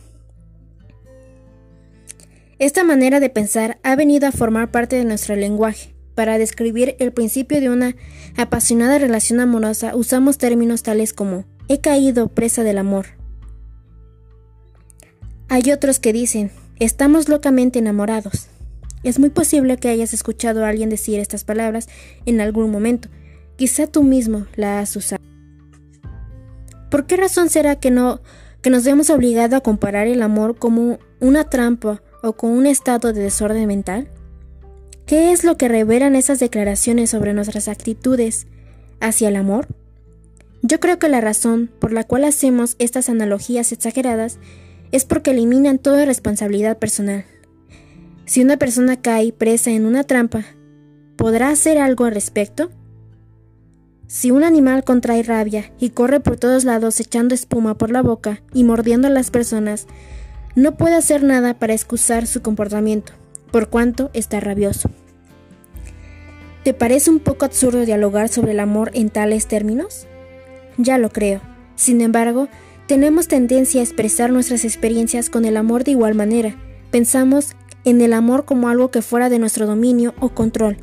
Esta 2.59 2.83
manera 2.83 3.21
de 3.21 3.29
pensar 3.29 3.79
ha 3.83 3.95
venido 3.95 4.27
a 4.27 4.33
formar 4.33 4.71
parte 4.71 4.97
de 4.97 5.05
nuestro 5.05 5.37
lenguaje. 5.37 5.95
Para 6.23 6.39
describir 6.39 6.95
el 7.01 7.13
principio 7.13 7.61
de 7.61 7.69
una 7.69 7.97
apasionada 8.37 8.97
relación 8.97 9.41
amorosa 9.41 9.97
usamos 9.97 10.39
términos 10.39 10.85
tales 10.85 11.13
como 11.13 11.45
he 11.67 11.81
caído 11.81 12.29
presa 12.29 12.63
del 12.63 12.79
amor. 12.79 13.07
Hay 15.49 15.73
otros 15.73 15.99
que 15.99 16.13
dicen 16.13 16.53
estamos 16.79 17.29
locamente 17.29 17.81
enamorados. 17.81 18.47
Es 19.03 19.19
muy 19.19 19.31
posible 19.31 19.79
que 19.79 19.89
hayas 19.89 20.15
escuchado 20.15 20.65
a 20.65 20.69
alguien 20.69 20.91
decir 20.91 21.19
estas 21.19 21.43
palabras 21.43 21.89
en 22.25 22.41
algún 22.41 22.71
momento. 22.71 23.09
Quizá 23.57 23.89
tú 23.89 24.05
mismo 24.05 24.47
la 24.55 24.79
has 24.79 24.95
usado. 24.95 25.21
¿Por 26.89 27.07
qué 27.07 27.17
razón 27.17 27.51
será 27.51 27.81
que 27.81 27.91
no 27.91 28.21
que 28.61 28.71
nos 28.71 28.85
vemos 28.85 29.11
obligados 29.11 29.57
a 29.57 29.61
comparar 29.61 30.07
el 30.07 30.23
amor 30.23 30.57
como 30.57 31.01
una 31.19 31.51
trampa 31.51 32.01
o 32.23 32.35
con 32.35 32.51
un 32.51 32.67
estado 32.67 33.13
de 33.13 33.23
desorden 33.23 33.67
mental? 33.67 34.12
¿Qué 35.07 35.33
es 35.33 35.45
lo 35.45 35.57
que 35.57 35.69
revelan 35.69 36.15
esas 36.15 36.39
declaraciones 36.39 37.11
sobre 37.11 37.35
nuestras 37.35 37.69
actitudes 37.69 38.47
hacia 39.01 39.29
el 39.29 39.37
amor? 39.37 39.67
Yo 40.63 40.79
creo 40.79 40.99
que 40.99 41.09
la 41.09 41.21
razón 41.21 41.71
por 41.81 41.93
la 41.93 42.05
cual 42.05 42.25
hacemos 42.25 42.77
estas 42.79 43.09
analogías 43.09 43.73
exageradas 43.73 44.39
es 44.93 45.05
porque 45.05 45.33
eliminan 45.33 45.79
toda 45.79 46.05
responsabilidad 46.05 46.79
personal. 46.79 47.25
Si 48.27 48.43
una 48.43 48.57
persona 48.57 49.01
cae 49.01 49.33
presa 49.33 49.73
en 49.73 49.87
una 49.87 50.05
trampa, 50.05 50.45
¿podrá 51.17 51.49
hacer 51.49 51.79
algo 51.79 52.05
al 52.05 52.15
respecto? 52.15 52.71
Si 54.07 54.31
un 54.31 54.45
animal 54.45 54.85
contrae 54.85 55.23
rabia 55.23 55.73
y 55.81 55.91
corre 55.91 56.21
por 56.21 56.37
todos 56.37 56.65
lados 56.65 57.01
echando 57.01 57.35
espuma 57.35 57.77
por 57.77 57.91
la 57.91 58.03
boca 58.03 58.43
y 58.53 58.63
mordiendo 58.63 59.09
a 59.09 59.11
las 59.11 59.31
personas, 59.31 59.87
no 60.55 60.77
puede 60.77 60.95
hacer 60.95 61.25
nada 61.25 61.55
para 61.55 61.73
excusar 61.73 62.27
su 62.27 62.43
comportamiento, 62.43 63.15
por 63.53 63.69
cuanto 63.69 64.11
está 64.15 64.41
rabioso. 64.41 64.91
¿Te 66.65 66.75
parece 66.75 67.11
un 67.11 67.21
poco 67.21 67.45
absurdo 67.45 67.85
dialogar 67.85 68.29
sobre 68.29 68.53
el 68.53 68.61
amor 68.61 68.91
en 68.95 69.11
tales 69.11 69.47
términos? 69.47 70.07
Ya 70.79 70.99
lo 70.99 71.11
creo. 71.11 71.41
Sin 71.77 72.01
embargo, 72.01 72.49
tenemos 72.87 73.29
tendencia 73.29 73.81
a 73.81 73.85
expresar 73.85 74.31
nuestras 74.31 74.65
experiencias 74.65 75.31
con 75.31 75.45
el 75.45 75.57
amor 75.57 75.85
de 75.85 75.93
igual 75.93 76.15
manera. 76.15 76.57
Pensamos 76.91 77.55
en 77.85 78.01
el 78.01 78.13
amor 78.13 78.45
como 78.45 78.69
algo 78.69 78.91
que 78.91 79.03
fuera 79.03 79.29
de 79.29 79.39
nuestro 79.39 79.67
dominio 79.67 80.15
o 80.21 80.31
control, 80.31 80.77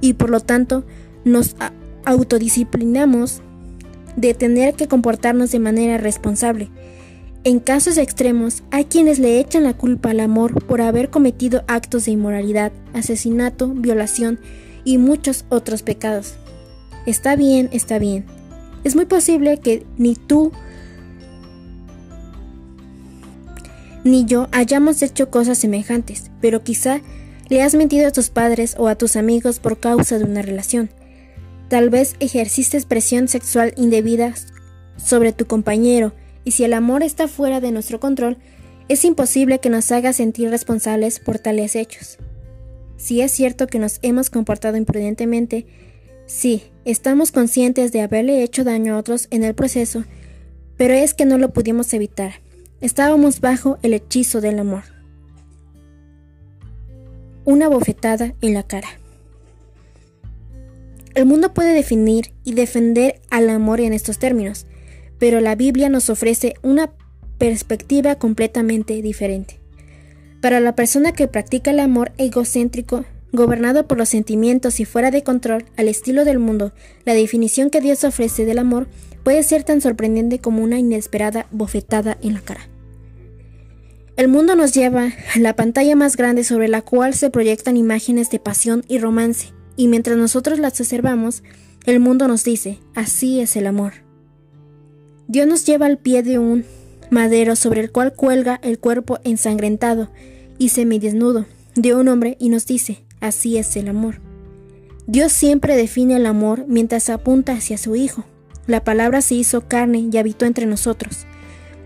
y 0.00 0.14
por 0.14 0.30
lo 0.30 0.40
tanto 0.40 0.84
nos 1.24 1.56
autodisciplinamos 2.04 3.40
de 4.16 4.34
tener 4.34 4.74
que 4.74 4.88
comportarnos 4.88 5.50
de 5.50 5.60
manera 5.60 5.96
responsable. 5.96 6.68
En 7.44 7.58
casos 7.58 7.98
extremos, 7.98 8.62
hay 8.70 8.84
quienes 8.84 9.18
le 9.18 9.40
echan 9.40 9.64
la 9.64 9.74
culpa 9.74 10.10
al 10.10 10.20
amor 10.20 10.64
por 10.64 10.80
haber 10.80 11.10
cometido 11.10 11.64
actos 11.66 12.04
de 12.04 12.12
inmoralidad, 12.12 12.70
asesinato, 12.92 13.68
violación 13.68 14.38
y 14.84 14.98
muchos 14.98 15.44
otros 15.48 15.82
pecados. 15.82 16.34
Está 17.04 17.34
bien, 17.34 17.68
está 17.72 17.98
bien. 17.98 18.26
Es 18.84 18.94
muy 18.94 19.06
posible 19.06 19.58
que 19.58 19.84
ni 19.98 20.14
tú 20.14 20.52
ni 24.04 24.24
yo 24.24 24.48
hayamos 24.52 25.02
hecho 25.02 25.28
cosas 25.28 25.58
semejantes, 25.58 26.30
pero 26.40 26.62
quizá 26.62 27.00
le 27.48 27.62
has 27.62 27.74
mentido 27.74 28.06
a 28.06 28.12
tus 28.12 28.30
padres 28.30 28.76
o 28.78 28.86
a 28.86 28.94
tus 28.94 29.16
amigos 29.16 29.58
por 29.58 29.80
causa 29.80 30.16
de 30.18 30.24
una 30.24 30.42
relación. 30.42 30.90
Tal 31.68 31.90
vez 31.90 32.14
ejerciste 32.20 32.80
presión 32.82 33.26
sexual 33.26 33.74
indebida 33.76 34.32
sobre 34.96 35.32
tu 35.32 35.46
compañero, 35.46 36.12
y 36.44 36.52
si 36.52 36.64
el 36.64 36.72
amor 36.72 37.02
está 37.02 37.28
fuera 37.28 37.60
de 37.60 37.72
nuestro 37.72 38.00
control, 38.00 38.38
es 38.88 39.04
imposible 39.04 39.60
que 39.60 39.70
nos 39.70 39.90
haga 39.92 40.12
sentir 40.12 40.50
responsables 40.50 41.20
por 41.20 41.38
tales 41.38 41.76
hechos. 41.76 42.18
Si 42.96 43.20
es 43.20 43.32
cierto 43.32 43.66
que 43.66 43.78
nos 43.78 43.98
hemos 44.02 44.30
comportado 44.30 44.76
imprudentemente, 44.76 45.66
sí, 46.26 46.64
estamos 46.84 47.32
conscientes 47.32 47.92
de 47.92 48.00
haberle 48.00 48.42
hecho 48.42 48.64
daño 48.64 48.94
a 48.94 48.98
otros 48.98 49.28
en 49.30 49.44
el 49.44 49.54
proceso, 49.54 50.04
pero 50.76 50.94
es 50.94 51.14
que 51.14 51.24
no 51.24 51.38
lo 51.38 51.52
pudimos 51.52 51.92
evitar. 51.94 52.34
Estábamos 52.80 53.40
bajo 53.40 53.78
el 53.82 53.94
hechizo 53.94 54.40
del 54.40 54.58
amor. 54.58 54.82
Una 57.44 57.68
bofetada 57.68 58.34
en 58.40 58.54
la 58.54 58.62
cara. 58.62 58.88
El 61.14 61.26
mundo 61.26 61.52
puede 61.52 61.74
definir 61.74 62.32
y 62.42 62.54
defender 62.54 63.20
al 63.30 63.50
amor 63.50 63.80
en 63.80 63.92
estos 63.92 64.18
términos, 64.18 64.66
pero 65.22 65.40
la 65.40 65.54
Biblia 65.54 65.88
nos 65.88 66.10
ofrece 66.10 66.54
una 66.62 66.90
perspectiva 67.38 68.16
completamente 68.16 69.00
diferente. 69.02 69.60
Para 70.40 70.58
la 70.58 70.74
persona 70.74 71.12
que 71.12 71.28
practica 71.28 71.70
el 71.70 71.78
amor 71.78 72.10
egocéntrico, 72.18 73.04
gobernado 73.30 73.86
por 73.86 73.98
los 73.98 74.08
sentimientos 74.08 74.80
y 74.80 74.84
fuera 74.84 75.12
de 75.12 75.22
control 75.22 75.64
al 75.76 75.86
estilo 75.86 76.24
del 76.24 76.40
mundo, 76.40 76.72
la 77.04 77.14
definición 77.14 77.70
que 77.70 77.80
Dios 77.80 78.02
ofrece 78.02 78.44
del 78.44 78.58
amor 78.58 78.88
puede 79.22 79.44
ser 79.44 79.62
tan 79.62 79.80
sorprendente 79.80 80.40
como 80.40 80.60
una 80.60 80.80
inesperada 80.80 81.46
bofetada 81.52 82.18
en 82.20 82.34
la 82.34 82.40
cara. 82.40 82.68
El 84.16 84.26
mundo 84.26 84.56
nos 84.56 84.74
lleva 84.74 85.12
a 85.36 85.38
la 85.38 85.54
pantalla 85.54 85.94
más 85.94 86.16
grande 86.16 86.42
sobre 86.42 86.66
la 86.66 86.82
cual 86.82 87.14
se 87.14 87.30
proyectan 87.30 87.76
imágenes 87.76 88.28
de 88.28 88.40
pasión 88.40 88.82
y 88.88 88.98
romance, 88.98 89.52
y 89.76 89.86
mientras 89.86 90.16
nosotros 90.16 90.58
las 90.58 90.80
observamos, 90.80 91.44
el 91.86 92.00
mundo 92.00 92.26
nos 92.26 92.42
dice, 92.42 92.80
así 92.96 93.38
es 93.38 93.54
el 93.54 93.68
amor. 93.68 94.02
Dios 95.28 95.46
nos 95.46 95.64
lleva 95.64 95.86
al 95.86 95.98
pie 95.98 96.22
de 96.22 96.38
un 96.38 96.64
madero 97.10 97.56
sobre 97.56 97.80
el 97.80 97.90
cual 97.90 98.14
cuelga 98.14 98.60
el 98.62 98.78
cuerpo 98.78 99.18
ensangrentado 99.24 100.10
y 100.58 100.70
semidesnudo 100.70 101.46
de 101.74 101.94
un 101.94 102.08
hombre 102.08 102.36
y 102.38 102.48
nos 102.48 102.66
dice, 102.66 103.04
así 103.20 103.56
es 103.56 103.76
el 103.76 103.88
amor. 103.88 104.20
Dios 105.06 105.32
siempre 105.32 105.76
define 105.76 106.16
el 106.16 106.26
amor 106.26 106.64
mientras 106.68 107.10
apunta 107.10 107.52
hacia 107.52 107.78
su 107.78 107.96
Hijo. 107.96 108.24
La 108.66 108.84
palabra 108.84 109.20
se 109.20 109.34
hizo 109.34 109.66
carne 109.68 110.08
y 110.12 110.16
habitó 110.16 110.44
entre 110.44 110.66
nosotros, 110.66 111.26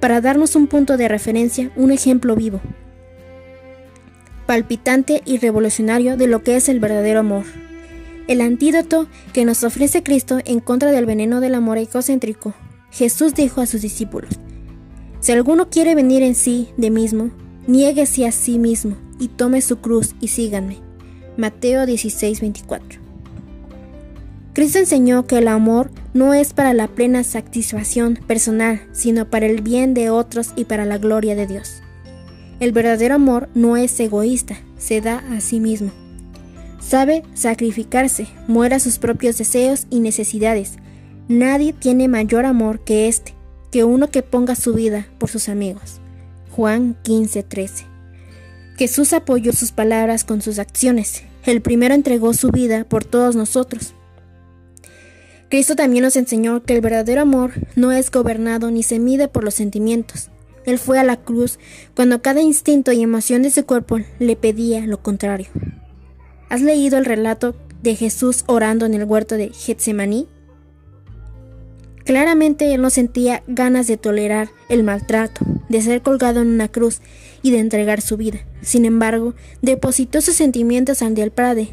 para 0.00 0.20
darnos 0.20 0.56
un 0.56 0.66
punto 0.66 0.96
de 0.96 1.08
referencia, 1.08 1.72
un 1.76 1.90
ejemplo 1.90 2.36
vivo, 2.36 2.60
palpitante 4.44 5.22
y 5.24 5.38
revolucionario 5.38 6.16
de 6.16 6.26
lo 6.26 6.42
que 6.42 6.56
es 6.56 6.68
el 6.68 6.80
verdadero 6.80 7.20
amor 7.20 7.44
el 8.26 8.40
antídoto 8.40 9.06
que 9.32 9.44
nos 9.44 9.62
ofrece 9.64 10.02
Cristo 10.02 10.40
en 10.44 10.60
contra 10.60 10.90
del 10.90 11.06
veneno 11.06 11.40
del 11.40 11.54
amor 11.54 11.78
egocéntrico. 11.78 12.54
Jesús 12.96 13.34
dijo 13.34 13.60
a 13.60 13.66
sus 13.66 13.82
discípulos, 13.82 14.30
Si 15.20 15.30
alguno 15.30 15.68
quiere 15.68 15.94
venir 15.94 16.22
en 16.22 16.34
sí 16.34 16.68
de 16.78 16.90
mismo, 16.90 17.30
niéguese 17.66 18.26
a 18.26 18.32
sí 18.32 18.58
mismo 18.58 18.96
y 19.20 19.28
tome 19.28 19.60
su 19.60 19.80
cruz 19.80 20.14
y 20.18 20.28
síganme. 20.28 20.78
Mateo 21.36 21.84
16:24. 21.84 22.98
Cristo 24.54 24.78
enseñó 24.78 25.26
que 25.26 25.36
el 25.36 25.48
amor 25.48 25.90
no 26.14 26.32
es 26.32 26.54
para 26.54 26.72
la 26.72 26.88
plena 26.88 27.22
satisfacción 27.22 28.18
personal, 28.26 28.80
sino 28.92 29.28
para 29.28 29.44
el 29.44 29.60
bien 29.60 29.92
de 29.92 30.08
otros 30.08 30.54
y 30.56 30.64
para 30.64 30.86
la 30.86 30.96
gloria 30.96 31.34
de 31.34 31.46
Dios. 31.46 31.82
El 32.60 32.72
verdadero 32.72 33.16
amor 33.16 33.50
no 33.54 33.76
es 33.76 34.00
egoísta, 34.00 34.56
se 34.78 35.02
da 35.02 35.18
a 35.32 35.42
sí 35.42 35.60
mismo. 35.60 35.90
Sabe 36.80 37.24
sacrificarse, 37.34 38.26
muera 38.48 38.80
sus 38.80 38.98
propios 38.98 39.36
deseos 39.36 39.86
y 39.90 40.00
necesidades. 40.00 40.78
Nadie 41.28 41.72
tiene 41.72 42.06
mayor 42.06 42.44
amor 42.44 42.80
que 42.84 43.08
este, 43.08 43.34
que 43.72 43.82
uno 43.82 44.10
que 44.10 44.22
ponga 44.22 44.54
su 44.54 44.74
vida 44.74 45.08
por 45.18 45.28
sus 45.28 45.48
amigos. 45.48 46.00
Juan 46.52 46.96
15:13. 47.02 47.84
Jesús 48.76 49.12
apoyó 49.12 49.52
sus 49.52 49.72
palabras 49.72 50.24
con 50.24 50.40
sus 50.40 50.58
acciones. 50.60 51.24
El 51.44 51.62
primero 51.62 51.94
entregó 51.94 52.32
su 52.32 52.50
vida 52.50 52.84
por 52.84 53.04
todos 53.04 53.34
nosotros. 53.34 53.94
Cristo 55.48 55.74
también 55.74 56.04
nos 56.04 56.16
enseñó 56.16 56.62
que 56.62 56.74
el 56.74 56.80
verdadero 56.80 57.22
amor 57.22 57.52
no 57.74 57.90
es 57.90 58.10
gobernado 58.10 58.70
ni 58.70 58.82
se 58.82 58.98
mide 58.98 59.26
por 59.26 59.42
los 59.42 59.54
sentimientos. 59.54 60.30
Él 60.64 60.78
fue 60.78 60.98
a 60.98 61.04
la 61.04 61.16
cruz 61.16 61.58
cuando 61.94 62.22
cada 62.22 62.40
instinto 62.40 62.92
y 62.92 63.02
emoción 63.02 63.42
de 63.42 63.50
su 63.50 63.64
cuerpo 63.66 63.98
le 64.18 64.36
pedía 64.36 64.86
lo 64.86 65.02
contrario. 65.02 65.48
¿Has 66.48 66.62
leído 66.62 66.98
el 66.98 67.04
relato 67.04 67.56
de 67.82 67.96
Jesús 67.96 68.44
orando 68.46 68.86
en 68.86 68.94
el 68.94 69.04
huerto 69.04 69.36
de 69.36 69.50
Getsemaní? 69.50 70.28
Claramente 72.06 72.72
él 72.72 72.80
no 72.80 72.88
sentía 72.88 73.42
ganas 73.48 73.88
de 73.88 73.96
tolerar 73.96 74.50
el 74.68 74.84
maltrato, 74.84 75.44
de 75.68 75.82
ser 75.82 76.02
colgado 76.02 76.40
en 76.40 76.46
una 76.46 76.68
cruz 76.68 77.00
y 77.42 77.50
de 77.50 77.58
entregar 77.58 78.00
su 78.00 78.16
vida. 78.16 78.38
Sin 78.62 78.84
embargo, 78.84 79.34
depositó 79.60 80.20
sus 80.20 80.36
sentimientos 80.36 81.02
ante 81.02 81.22
el 81.22 81.32
Padre, 81.32 81.70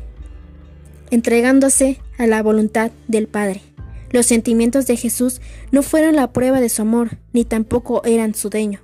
entregándose 1.11 1.99
a 2.17 2.25
la 2.25 2.41
voluntad 2.41 2.89
del 3.07 3.27
Padre. 3.27 3.61
Los 4.09 4.25
sentimientos 4.25 4.87
de 4.87 4.97
Jesús 4.97 5.39
no 5.71 5.83
fueron 5.83 6.15
la 6.15 6.33
prueba 6.33 6.59
de 6.59 6.69
su 6.69 6.81
amor, 6.81 7.19
ni 7.31 7.45
tampoco 7.45 8.03
eran 8.03 8.33
su 8.33 8.49
deño. 8.49 8.81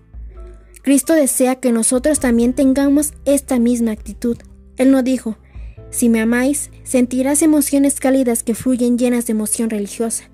Cristo 0.83 1.13
desea 1.13 1.55
que 1.55 1.71
nosotros 1.71 2.19
también 2.19 2.53
tengamos 2.53 3.13
esta 3.25 3.57
misma 3.57 3.91
actitud. 3.91 4.37
Él 4.77 4.91
no 4.91 5.01
dijo, 5.01 5.39
si 5.89 6.09
me 6.09 6.21
amáis, 6.21 6.69
sentirás 6.83 7.41
emociones 7.41 7.99
cálidas 7.99 8.43
que 8.43 8.53
fluyen 8.53 8.99
llenas 8.99 9.25
de 9.25 9.31
emoción 9.31 9.71
religiosa. 9.71 10.29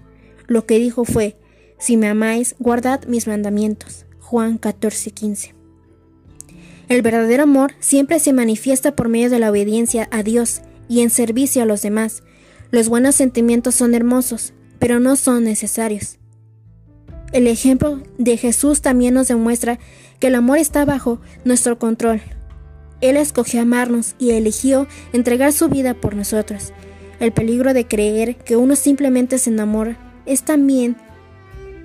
Lo 0.47 0.65
que 0.65 0.79
dijo 0.79 1.05
fue, 1.05 1.37
si 1.77 1.97
me 1.97 2.07
amáis, 2.07 2.55
guardad 2.59 3.05
mis 3.05 3.27
mandamientos. 3.27 4.05
Juan 4.19 4.59
14:15. 4.59 5.53
El 6.87 7.01
verdadero 7.01 7.43
amor 7.43 7.73
siempre 7.79 8.19
se 8.19 8.33
manifiesta 8.33 8.95
por 8.95 9.09
medio 9.09 9.29
de 9.29 9.39
la 9.39 9.49
obediencia 9.49 10.07
a 10.11 10.23
Dios 10.23 10.61
y 10.87 11.01
en 11.01 11.09
servicio 11.09 11.63
a 11.63 11.65
los 11.65 11.81
demás. 11.81 12.23
Los 12.71 12.89
buenos 12.89 13.15
sentimientos 13.15 13.75
son 13.75 13.95
hermosos, 13.95 14.53
pero 14.79 14.99
no 14.99 15.15
son 15.15 15.43
necesarios. 15.43 16.17
El 17.33 17.47
ejemplo 17.47 18.01
de 18.17 18.37
Jesús 18.37 18.81
también 18.81 19.13
nos 19.13 19.27
demuestra 19.27 19.79
que 20.19 20.27
el 20.27 20.35
amor 20.35 20.59
está 20.59 20.85
bajo 20.85 21.19
nuestro 21.43 21.79
control. 21.79 22.21
Él 23.01 23.17
escogió 23.17 23.61
amarnos 23.61 24.15
y 24.19 24.31
eligió 24.31 24.87
entregar 25.11 25.53
su 25.53 25.67
vida 25.67 25.95
por 25.95 26.15
nosotros. 26.15 26.71
El 27.19 27.31
peligro 27.31 27.73
de 27.73 27.87
creer 27.87 28.37
que 28.37 28.55
uno 28.55 28.75
simplemente 28.75 29.37
se 29.37 29.49
enamora 29.49 30.04
es 30.25 30.43
también 30.43 30.97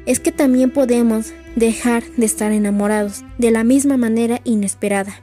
es 0.07 0.19
que 0.19 0.33
también 0.33 0.71
podemos 0.71 1.33
dejar 1.57 2.03
de 2.17 2.27
estar 2.27 2.53
enamorados 2.53 3.25
de 3.39 3.51
la 3.51 3.65
misma 3.65 3.97
manera 3.97 4.41
inesperada. 4.45 5.21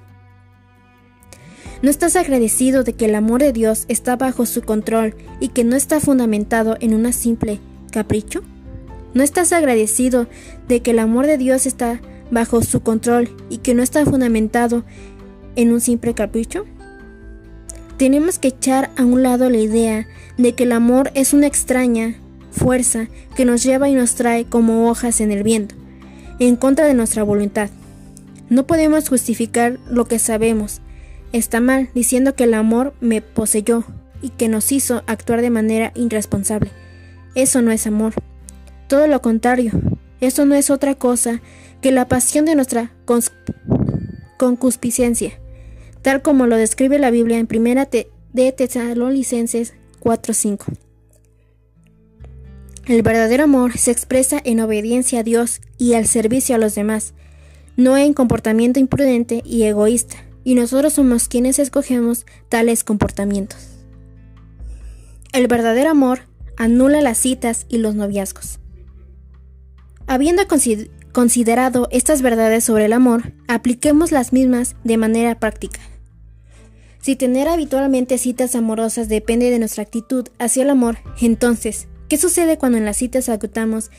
¿No 1.81 1.89
estás 1.89 2.15
agradecido 2.15 2.83
de 2.83 2.93
que 2.93 3.05
el 3.05 3.15
amor 3.15 3.41
de 3.41 3.53
Dios 3.53 3.85
está 3.87 4.15
bajo 4.15 4.45
su 4.45 4.61
control 4.61 5.15
y 5.39 5.49
que 5.49 5.63
no 5.63 5.75
está 5.75 5.99
fundamentado 5.99 6.77
en 6.79 6.93
una 6.93 7.11
simple 7.11 7.59
capricho? 7.91 8.41
¿No 9.13 9.23
estás 9.23 9.53
agradecido 9.53 10.27
de 10.67 10.81
que 10.81 10.91
el 10.91 10.99
amor 10.99 11.27
de 11.27 11.37
Dios 11.37 11.65
está 11.65 12.01
bajo 12.31 12.61
su 12.61 12.81
control 12.81 13.29
y 13.49 13.57
que 13.57 13.73
no 13.73 13.83
está 13.83 14.05
fundamentado 14.05 14.85
en 15.55 15.71
un 15.71 15.81
simple 15.81 16.13
capricho? 16.13 16.65
Tenemos 17.97 18.39
que 18.39 18.49
echar 18.49 18.91
a 18.95 19.05
un 19.05 19.23
lado 19.23 19.49
la 19.49 19.57
idea 19.57 20.07
de 20.37 20.53
que 20.53 20.63
el 20.63 20.71
amor 20.71 21.11
es 21.13 21.33
una 21.33 21.47
extraña 21.47 22.15
fuerza 22.57 23.07
que 23.35 23.45
nos 23.45 23.63
lleva 23.63 23.87
y 23.87 23.93
nos 23.93 24.15
trae 24.15 24.45
como 24.45 24.89
hojas 24.89 25.21
en 25.21 25.31
el 25.31 25.43
viento, 25.43 25.75
en 26.39 26.57
contra 26.57 26.85
de 26.85 26.93
nuestra 26.93 27.23
voluntad. 27.23 27.69
No 28.49 28.67
podemos 28.67 29.07
justificar 29.07 29.77
lo 29.89 30.05
que 30.05 30.19
sabemos. 30.19 30.81
Está 31.31 31.61
mal 31.61 31.89
diciendo 31.93 32.35
que 32.35 32.45
el 32.45 32.53
amor 32.53 32.93
me 32.99 33.21
poseyó 33.21 33.83
y 34.21 34.29
que 34.29 34.47
nos 34.47 34.71
hizo 34.71 35.03
actuar 35.07 35.41
de 35.41 35.49
manera 35.49 35.91
irresponsable. 35.95 36.71
Eso 37.35 37.61
no 37.61 37.71
es 37.71 37.85
amor. 37.87 38.13
Todo 38.87 39.07
lo 39.07 39.21
contrario, 39.21 39.71
eso 40.21 40.45
no 40.45 40.55
es 40.55 40.69
otra 40.69 40.95
cosa 40.95 41.41
que 41.81 41.91
la 41.91 42.07
pasión 42.07 42.45
de 42.45 42.55
nuestra 42.55 42.91
concupiscencia, 44.37 45.33
tal 46.01 46.21
como 46.21 46.47
lo 46.47 46.55
describe 46.55 46.97
la 46.97 47.11
Biblia 47.11 47.37
en 47.37 47.47
Primera 47.47 47.87
de 48.33 48.51
Tesalonicenses 48.51 49.73
4:5. 49.99 50.86
El 52.87 53.01
verdadero 53.01 53.43
amor 53.43 53.77
se 53.77 53.91
expresa 53.91 54.39
en 54.45 54.61
obediencia 54.61 55.19
a 55.19 55.23
Dios 55.23 55.59
y 55.77 55.95
al 55.95 56.07
servicio 56.07 56.55
a 56.55 56.57
los 56.57 56.73
demás, 56.73 57.13
no 57.75 57.97
en 57.97 58.13
comportamiento 58.13 58.79
imprudente 58.79 59.41
y 59.43 59.63
egoísta, 59.63 60.15
y 60.45 60.55
nosotros 60.55 60.93
somos 60.93 61.27
quienes 61.27 61.59
escogemos 61.59 62.25
tales 62.47 62.85
comportamientos. 62.85 63.67
El 65.33 65.47
verdadero 65.47 65.89
amor 65.89 66.21
anula 66.55 67.01
las 67.01 67.17
citas 67.17 67.65
y 67.67 67.79
los 67.79 67.93
noviazgos. 67.93 68.59
Habiendo 70.07 70.43
considerado 71.11 71.89
estas 71.91 72.21
verdades 72.21 72.63
sobre 72.63 72.85
el 72.85 72.93
amor, 72.93 73.33
apliquemos 73.49 74.13
las 74.13 74.31
mismas 74.31 74.77
de 74.85 74.95
manera 74.95 75.37
práctica. 75.39 75.81
Si 77.01 77.17
tener 77.17 77.49
habitualmente 77.49 78.17
citas 78.17 78.55
amorosas 78.55 79.09
depende 79.09 79.51
de 79.51 79.59
nuestra 79.59 79.83
actitud 79.83 80.29
hacia 80.39 80.63
el 80.63 80.69
amor, 80.69 80.99
entonces, 81.19 81.89
¿Qué 82.09 82.17
sucede 82.17 82.57
cuando 82.57 82.77
en 82.77 82.85
las 82.85 82.97
citas 82.97 83.29
acutamos 83.29 83.91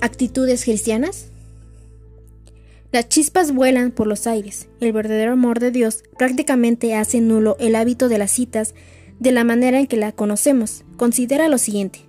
actitudes 0.00 0.64
cristianas? 0.64 1.26
Las 2.92 3.08
chispas 3.08 3.52
vuelan 3.52 3.92
por 3.92 4.06
los 4.06 4.26
aires. 4.26 4.68
El 4.80 4.92
verdadero 4.92 5.32
amor 5.32 5.60
de 5.60 5.70
Dios 5.70 6.02
prácticamente 6.18 6.94
hace 6.94 7.20
nulo 7.20 7.56
el 7.60 7.76
hábito 7.76 8.08
de 8.08 8.18
las 8.18 8.30
citas 8.30 8.74
de 9.20 9.32
la 9.32 9.44
manera 9.44 9.78
en 9.78 9.86
que 9.86 9.96
la 9.96 10.12
conocemos. 10.12 10.84
Considera 10.96 11.48
lo 11.48 11.58
siguiente. 11.58 12.00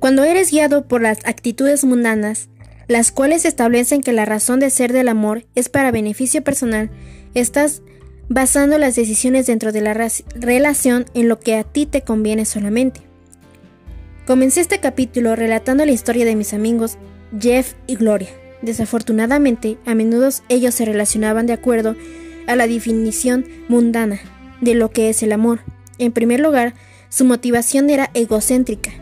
Cuando 0.00 0.24
eres 0.24 0.50
guiado 0.50 0.88
por 0.88 1.02
las 1.02 1.18
actitudes 1.24 1.84
mundanas, 1.84 2.48
las 2.88 3.12
cuales 3.12 3.44
establecen 3.44 4.00
que 4.00 4.12
la 4.12 4.24
razón 4.24 4.58
de 4.58 4.70
ser 4.70 4.92
del 4.92 5.08
amor 5.08 5.44
es 5.54 5.68
para 5.68 5.92
beneficio 5.92 6.42
personal, 6.42 6.90
estás 7.34 7.82
basando 8.30 8.78
las 8.78 8.94
decisiones 8.94 9.48
dentro 9.48 9.72
de 9.72 9.80
la 9.80 9.92
relación 10.36 11.04
en 11.14 11.28
lo 11.28 11.40
que 11.40 11.56
a 11.56 11.64
ti 11.64 11.84
te 11.84 12.02
conviene 12.02 12.44
solamente. 12.44 13.00
Comencé 14.24 14.60
este 14.60 14.78
capítulo 14.78 15.34
relatando 15.34 15.84
la 15.84 15.90
historia 15.90 16.24
de 16.24 16.36
mis 16.36 16.54
amigos 16.54 16.96
Jeff 17.38 17.74
y 17.88 17.96
Gloria. 17.96 18.28
Desafortunadamente, 18.62 19.78
a 19.84 19.96
menudo 19.96 20.28
ellos 20.48 20.76
se 20.76 20.84
relacionaban 20.84 21.46
de 21.46 21.54
acuerdo 21.54 21.96
a 22.46 22.54
la 22.54 22.68
definición 22.68 23.46
mundana 23.68 24.20
de 24.60 24.76
lo 24.76 24.92
que 24.92 25.08
es 25.08 25.24
el 25.24 25.32
amor. 25.32 25.58
En 25.98 26.12
primer 26.12 26.38
lugar, 26.38 26.74
su 27.08 27.24
motivación 27.24 27.90
era 27.90 28.10
egocéntrica. 28.14 28.92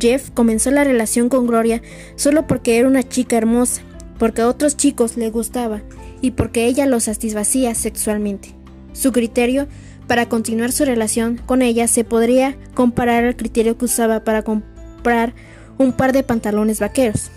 Jeff 0.00 0.30
comenzó 0.30 0.72
la 0.72 0.82
relación 0.82 1.28
con 1.28 1.46
Gloria 1.46 1.80
solo 2.16 2.48
porque 2.48 2.76
era 2.78 2.88
una 2.88 3.08
chica 3.08 3.36
hermosa, 3.36 3.82
porque 4.18 4.42
a 4.42 4.48
otros 4.48 4.76
chicos 4.76 5.16
le 5.16 5.30
gustaba 5.30 5.82
y 6.20 6.32
porque 6.32 6.66
ella 6.66 6.86
lo 6.86 6.98
satisfacía 6.98 7.76
sexualmente. 7.76 8.63
Su 8.94 9.12
criterio 9.12 9.68
para 10.06 10.28
continuar 10.28 10.72
su 10.72 10.84
relación 10.84 11.38
con 11.44 11.60
ella 11.60 11.88
se 11.88 12.04
podría 12.04 12.56
comparar 12.74 13.24
al 13.24 13.36
criterio 13.36 13.76
que 13.76 13.84
usaba 13.84 14.20
para 14.20 14.42
comprar 14.42 15.34
un 15.76 15.92
par 15.92 16.12
de 16.12 16.22
pantalones 16.22 16.80
vaqueros. 16.80 17.30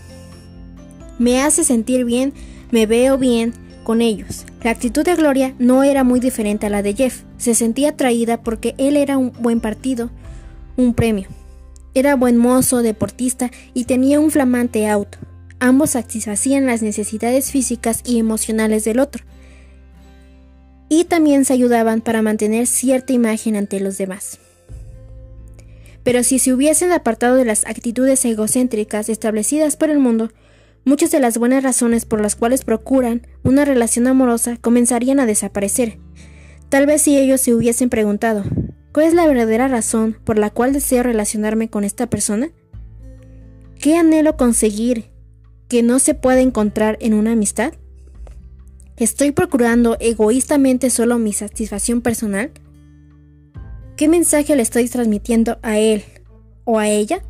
Me 1.17 1.41
hace 1.41 1.63
sentir 1.63 2.05
bien, 2.05 2.33
me 2.71 2.85
veo 2.85 3.17
bien 3.17 3.53
con 3.83 4.01
ellos. 4.01 4.45
La 4.63 4.71
actitud 4.71 5.03
de 5.03 5.15
Gloria 5.15 5.55
no 5.59 5.83
era 5.83 6.03
muy 6.03 6.19
diferente 6.19 6.67
a 6.67 6.69
la 6.69 6.83
de 6.83 6.93
Jeff. 6.93 7.23
Se 7.37 7.55
sentía 7.55 7.89
atraída 7.89 8.41
porque 8.43 8.75
él 8.77 8.95
era 8.95 9.17
un 9.17 9.31
buen 9.39 9.59
partido, 9.59 10.11
un 10.75 10.93
premio. 10.93 11.27
Era 11.95 12.15
buen 12.15 12.37
mozo, 12.37 12.83
deportista 12.83 13.49
y 13.73 13.85
tenía 13.85 14.19
un 14.19 14.29
flamante 14.29 14.87
auto. 14.87 15.17
Ambos 15.59 15.91
satisfacían 15.91 16.67
las 16.67 16.83
necesidades 16.83 17.51
físicas 17.51 18.01
y 18.05 18.19
emocionales 18.19 18.83
del 18.83 18.99
otro 18.99 19.23
y 20.89 21.05
también 21.05 21.45
se 21.45 21.53
ayudaban 21.53 22.01
para 22.01 22.21
mantener 22.21 22.67
cierta 22.67 23.13
imagen 23.13 23.55
ante 23.55 23.79
los 23.79 23.97
demás. 23.97 24.39
Pero 26.03 26.23
si 26.23 26.39
se 26.39 26.53
hubiesen 26.53 26.91
apartado 26.91 27.35
de 27.35 27.45
las 27.45 27.65
actitudes 27.65 28.23
egocéntricas 28.23 29.09
establecidas 29.09 29.75
por 29.75 29.89
el 29.89 29.99
mundo, 29.99 30.31
muchas 30.85 31.11
de 31.11 31.19
las 31.19 31.37
buenas 31.37 31.63
razones 31.63 32.05
por 32.05 32.21
las 32.21 32.37
cuales 32.37 32.63
procuran 32.63 33.27
una 33.43 33.65
relación 33.65 34.07
amorosa 34.07 34.57
comenzarían 34.61 35.19
a 35.19 35.25
desaparecer. 35.25 35.97
Tal 36.69 36.85
vez 36.85 37.01
si 37.01 37.17
ellos 37.17 37.41
se 37.41 37.53
hubiesen 37.53 37.89
preguntado, 37.89 38.43
¿cuál 38.93 39.07
es 39.07 39.13
la 39.13 39.27
verdadera 39.27 39.67
razón 39.67 40.17
por 40.23 40.39
la 40.39 40.49
cual 40.49 40.71
deseo 40.71 41.03
relacionarme 41.03 41.69
con 41.69 41.83
esta 41.83 42.07
persona? 42.07 42.51
¿Qué 43.79 43.97
anhelo 43.97 44.37
conseguir 44.37 45.11
que 45.67 45.83
no 45.83 45.99
se 45.99 46.13
pueda 46.13 46.39
encontrar 46.39 46.97
en 47.01 47.13
una 47.13 47.33
amistad? 47.33 47.73
¿Estoy 48.97 49.31
procurando 49.31 49.95
egoístamente 49.99 50.89
solo 50.89 51.19
mi 51.19 51.31
satisfacción 51.31 52.01
personal? 52.01 52.51
¿Qué 53.95 54.07
mensaje 54.07 54.55
le 54.55 54.63
estoy 54.63 54.89
transmitiendo 54.89 55.59
a 55.61 55.77
él 55.77 56.03
o 56.65 56.79
a 56.79 56.89
ella? 56.89 57.21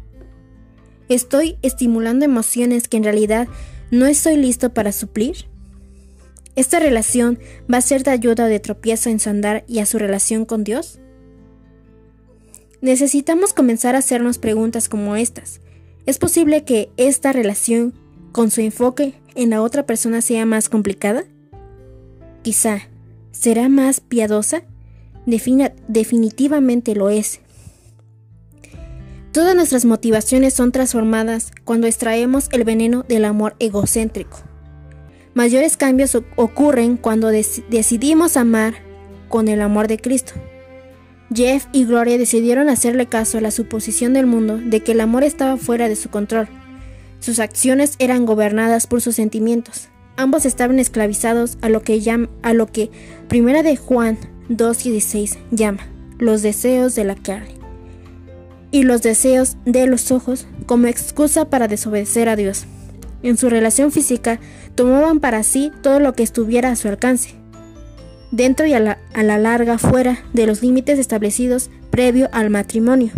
¿Estoy 1.09 1.57
estimulando 1.61 2.23
emociones 2.23 2.87
que 2.87 2.95
en 2.95 3.03
realidad 3.03 3.49
no 3.91 4.05
estoy 4.05 4.37
listo 4.37 4.73
para 4.73 4.93
suplir? 4.93 5.49
¿Esta 6.55 6.79
relación 6.79 7.37
va 7.71 7.79
a 7.79 7.81
ser 7.81 8.03
de 8.03 8.11
ayuda 8.11 8.45
o 8.45 8.47
de 8.47 8.61
tropiezo 8.61 9.09
en 9.09 9.19
su 9.19 9.29
andar 9.29 9.65
y 9.67 9.79
a 9.79 9.85
su 9.85 9.99
relación 9.99 10.45
con 10.45 10.63
Dios? 10.63 10.99
Necesitamos 12.79 13.51
comenzar 13.51 13.95
a 13.95 13.99
hacernos 13.99 14.37
preguntas 14.37 14.87
como 14.87 15.17
estas. 15.17 15.59
¿Es 16.05 16.17
posible 16.17 16.63
que 16.63 16.91
esta 16.95 17.33
relación 17.33 17.93
con 18.31 18.51
su 18.51 18.61
enfoque 18.61 19.15
en 19.35 19.49
la 19.49 19.61
otra 19.61 19.85
persona 19.85 20.21
sea 20.21 20.45
más 20.45 20.69
complicada? 20.69 21.25
Quizá, 22.47 22.83
¿será 23.33 23.67
más 23.67 23.99
piadosa? 23.99 24.63
definitivamente 25.25 26.95
lo 26.95 27.09
es. 27.09 27.41
Todas 29.33 29.53
nuestras 29.53 29.83
motivaciones 29.83 30.53
son 30.53 30.71
transformadas 30.71 31.51
cuando 31.65 31.87
extraemos 31.87 32.47
el 32.53 32.63
veneno 32.63 33.03
del 33.03 33.25
amor 33.25 33.57
egocéntrico. 33.59 34.37
Mayores 35.33 35.75
cambios 35.75 36.15
ocurren 36.37 36.95
cuando 36.95 37.27
decidimos 37.27 38.37
amar 38.37 38.75
con 39.27 39.49
el 39.49 39.61
amor 39.61 39.89
de 39.89 39.97
Cristo. 39.97 40.31
Jeff 41.35 41.65
y 41.73 41.83
Gloria 41.83 42.17
decidieron 42.17 42.69
hacerle 42.69 43.07
caso 43.07 43.39
a 43.39 43.41
la 43.41 43.51
suposición 43.51 44.13
del 44.13 44.25
mundo 44.25 44.57
de 44.57 44.81
que 44.83 44.93
el 44.93 45.01
amor 45.01 45.25
estaba 45.25 45.57
fuera 45.57 45.89
de 45.89 45.97
su 45.97 46.09
control. 46.09 46.47
Sus 47.19 47.39
acciones 47.39 47.95
eran 47.99 48.25
gobernadas 48.25 48.87
por 48.87 49.01
sus 49.01 49.15
sentimientos. 49.17 49.89
Ambos 50.17 50.45
estaban 50.45 50.79
esclavizados 50.79 51.59
a 51.61 51.69
lo 51.69 51.83
que, 51.83 51.99
llama, 51.99 52.27
a 52.41 52.53
lo 52.53 52.65
que 52.65 52.89
Primera 53.27 53.61
de 53.61 53.77
Juan 53.77 54.17
2.16 54.49 55.37
llama 55.51 55.87
los 56.17 56.41
deseos 56.41 56.95
de 56.95 57.03
la 57.03 57.15
carne 57.15 57.53
y 58.71 58.83
los 58.83 59.03
deseos 59.03 59.57
de 59.65 59.85
los 59.85 60.11
ojos 60.11 60.47
como 60.65 60.87
excusa 60.87 61.49
para 61.49 61.67
desobedecer 61.67 62.29
a 62.29 62.35
Dios. 62.35 62.65
En 63.21 63.37
su 63.37 63.49
relación 63.49 63.91
física 63.91 64.39
tomaban 64.75 65.19
para 65.19 65.43
sí 65.43 65.71
todo 65.81 65.99
lo 65.99 66.13
que 66.13 66.23
estuviera 66.23 66.71
a 66.71 66.75
su 66.75 66.87
alcance, 66.87 67.35
dentro 68.31 68.65
y 68.65 68.73
a 68.73 68.79
la, 68.79 68.97
larga 69.37 69.77
fuera 69.77 70.19
de 70.33 70.47
los 70.47 70.61
límites 70.61 70.99
establecidos 70.99 71.69
previo 71.91 72.29
al 72.31 72.49
matrimonio. 72.49 73.11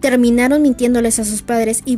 Terminaron 0.00 0.60
mintiéndoles 0.62 1.18
a 1.18 1.24
sus 1.24 1.42
padres 1.42 1.82
y 1.84 1.96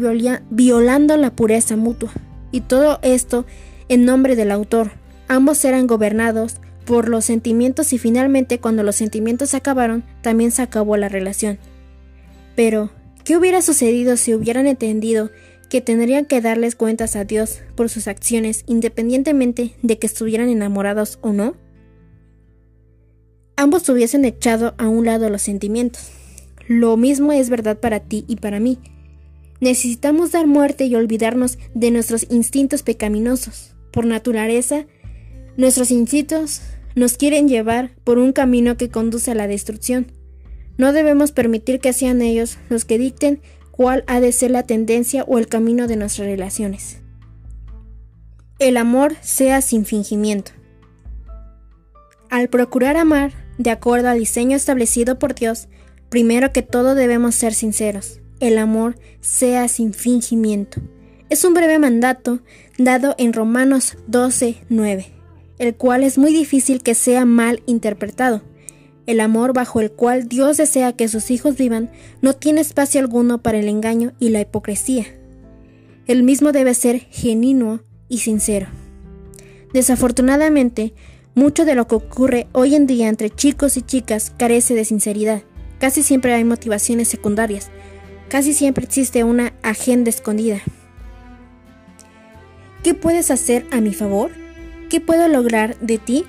violando 0.50 1.16
la 1.16 1.30
pureza 1.30 1.76
mutua. 1.76 2.12
Y 2.52 2.60
todo 2.62 2.98
esto 3.02 3.46
en 3.88 4.04
nombre 4.04 4.36
del 4.36 4.50
autor. 4.50 4.92
Ambos 5.28 5.64
eran 5.64 5.86
gobernados 5.86 6.56
por 6.84 7.08
los 7.08 7.24
sentimientos 7.24 7.92
y 7.92 7.98
finalmente 7.98 8.60
cuando 8.60 8.82
los 8.82 8.96
sentimientos 8.96 9.50
se 9.50 9.56
acabaron, 9.56 10.04
también 10.22 10.52
se 10.52 10.62
acabó 10.62 10.96
la 10.96 11.08
relación. 11.08 11.58
Pero, 12.54 12.90
¿qué 13.24 13.36
hubiera 13.36 13.60
sucedido 13.60 14.16
si 14.16 14.34
hubieran 14.34 14.66
entendido 14.66 15.30
que 15.68 15.80
tendrían 15.80 16.26
que 16.26 16.40
darles 16.40 16.76
cuentas 16.76 17.16
a 17.16 17.24
Dios 17.24 17.60
por 17.74 17.88
sus 17.88 18.06
acciones 18.06 18.62
independientemente 18.66 19.74
de 19.82 19.98
que 19.98 20.06
estuvieran 20.06 20.48
enamorados 20.48 21.18
o 21.22 21.32
no? 21.32 21.56
Ambos 23.56 23.88
hubiesen 23.88 24.24
echado 24.24 24.74
a 24.78 24.86
un 24.86 25.06
lado 25.06 25.28
los 25.28 25.42
sentimientos. 25.42 26.10
Lo 26.68 26.96
mismo 26.96 27.32
es 27.32 27.50
verdad 27.50 27.78
para 27.78 28.00
ti 28.00 28.24
y 28.28 28.36
para 28.36 28.60
mí. 28.60 28.78
Necesitamos 29.60 30.32
dar 30.32 30.46
muerte 30.46 30.84
y 30.84 30.94
olvidarnos 30.94 31.58
de 31.74 31.90
nuestros 31.90 32.26
instintos 32.30 32.82
pecaminosos. 32.82 33.74
Por 33.90 34.04
naturaleza, 34.04 34.86
nuestros 35.56 35.90
instintos 35.90 36.60
nos 36.94 37.16
quieren 37.16 37.48
llevar 37.48 37.94
por 38.04 38.18
un 38.18 38.32
camino 38.32 38.76
que 38.76 38.90
conduce 38.90 39.30
a 39.30 39.34
la 39.34 39.46
destrucción. 39.46 40.12
No 40.76 40.92
debemos 40.92 41.32
permitir 41.32 41.80
que 41.80 41.92
sean 41.92 42.20
ellos 42.20 42.58
los 42.68 42.84
que 42.84 42.98
dicten 42.98 43.40
cuál 43.70 44.04
ha 44.06 44.20
de 44.20 44.32
ser 44.32 44.50
la 44.50 44.62
tendencia 44.62 45.24
o 45.24 45.38
el 45.38 45.48
camino 45.48 45.86
de 45.86 45.96
nuestras 45.96 46.26
relaciones. 46.26 46.98
El 48.58 48.76
amor 48.76 49.14
sea 49.20 49.60
sin 49.60 49.84
fingimiento. 49.84 50.52
Al 52.30 52.48
procurar 52.48 52.96
amar, 52.96 53.32
de 53.58 53.70
acuerdo 53.70 54.08
al 54.08 54.18
diseño 54.18 54.56
establecido 54.56 55.18
por 55.18 55.34
Dios, 55.34 55.68
primero 56.08 56.52
que 56.52 56.62
todo 56.62 56.94
debemos 56.94 57.34
ser 57.34 57.54
sinceros. 57.54 58.20
El 58.40 58.58
amor 58.58 58.98
sea 59.20 59.68
sin 59.68 59.92
fingimiento. 59.92 60.80
Es 61.28 61.44
un 61.44 61.54
breve 61.54 61.78
mandato 61.78 62.40
dado 62.78 63.14
en 63.18 63.32
Romanos 63.32 63.96
12, 64.06 64.64
9, 64.68 65.12
el 65.58 65.74
cual 65.74 66.02
es 66.02 66.18
muy 66.18 66.32
difícil 66.32 66.82
que 66.82 66.94
sea 66.94 67.24
mal 67.24 67.62
interpretado 67.66 68.42
el 69.06 69.20
amor 69.20 69.52
bajo 69.52 69.80
el 69.80 69.92
cual 69.92 70.28
Dios 70.28 70.56
desea 70.56 70.92
que 70.92 71.08
sus 71.08 71.30
hijos 71.30 71.56
vivan 71.56 71.90
no 72.22 72.34
tiene 72.34 72.60
espacio 72.60 73.00
alguno 73.00 73.40
para 73.40 73.58
el 73.58 73.68
engaño 73.68 74.12
y 74.18 74.30
la 74.30 74.40
hipocresía. 74.40 75.06
El 76.06 76.24
mismo 76.24 76.52
debe 76.52 76.74
ser 76.74 77.00
genuino 77.10 77.82
y 78.08 78.18
sincero. 78.18 78.66
Desafortunadamente, 79.72 80.92
mucho 81.34 81.64
de 81.64 81.74
lo 81.74 81.86
que 81.86 81.94
ocurre 81.94 82.48
hoy 82.52 82.74
en 82.74 82.86
día 82.86 83.08
entre 83.08 83.30
chicos 83.30 83.76
y 83.76 83.82
chicas 83.82 84.32
carece 84.36 84.74
de 84.74 84.84
sinceridad. 84.84 85.42
Casi 85.78 86.02
siempre 86.02 86.32
hay 86.32 86.44
motivaciones 86.44 87.08
secundarias. 87.08 87.70
Casi 88.28 88.54
siempre 88.54 88.84
existe 88.84 89.22
una 89.24 89.52
agenda 89.62 90.10
escondida. 90.10 90.60
¿Qué 92.82 92.94
puedes 92.94 93.30
hacer 93.30 93.66
a 93.70 93.80
mi 93.80 93.94
favor? 93.94 94.30
¿Qué 94.90 95.00
puedo 95.00 95.28
lograr 95.28 95.78
de 95.80 95.98
ti? 95.98 96.24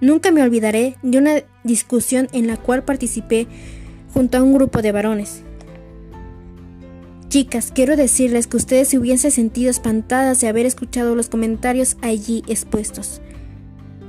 Nunca 0.00 0.30
me 0.30 0.42
olvidaré 0.42 0.96
de 1.02 1.18
una 1.18 1.42
discusión 1.64 2.28
en 2.32 2.46
la 2.46 2.56
cual 2.56 2.84
participé 2.84 3.48
junto 4.14 4.38
a 4.38 4.42
un 4.42 4.54
grupo 4.54 4.80
de 4.82 4.92
varones. 4.92 5.42
Chicas, 7.28 7.72
quiero 7.74 7.96
decirles 7.96 8.46
que 8.46 8.56
ustedes 8.56 8.88
se 8.88 8.98
hubiesen 8.98 9.30
sentido 9.30 9.70
espantadas 9.70 10.40
de 10.40 10.48
haber 10.48 10.64
escuchado 10.64 11.14
los 11.14 11.28
comentarios 11.28 11.96
allí 12.00 12.42
expuestos. 12.46 13.20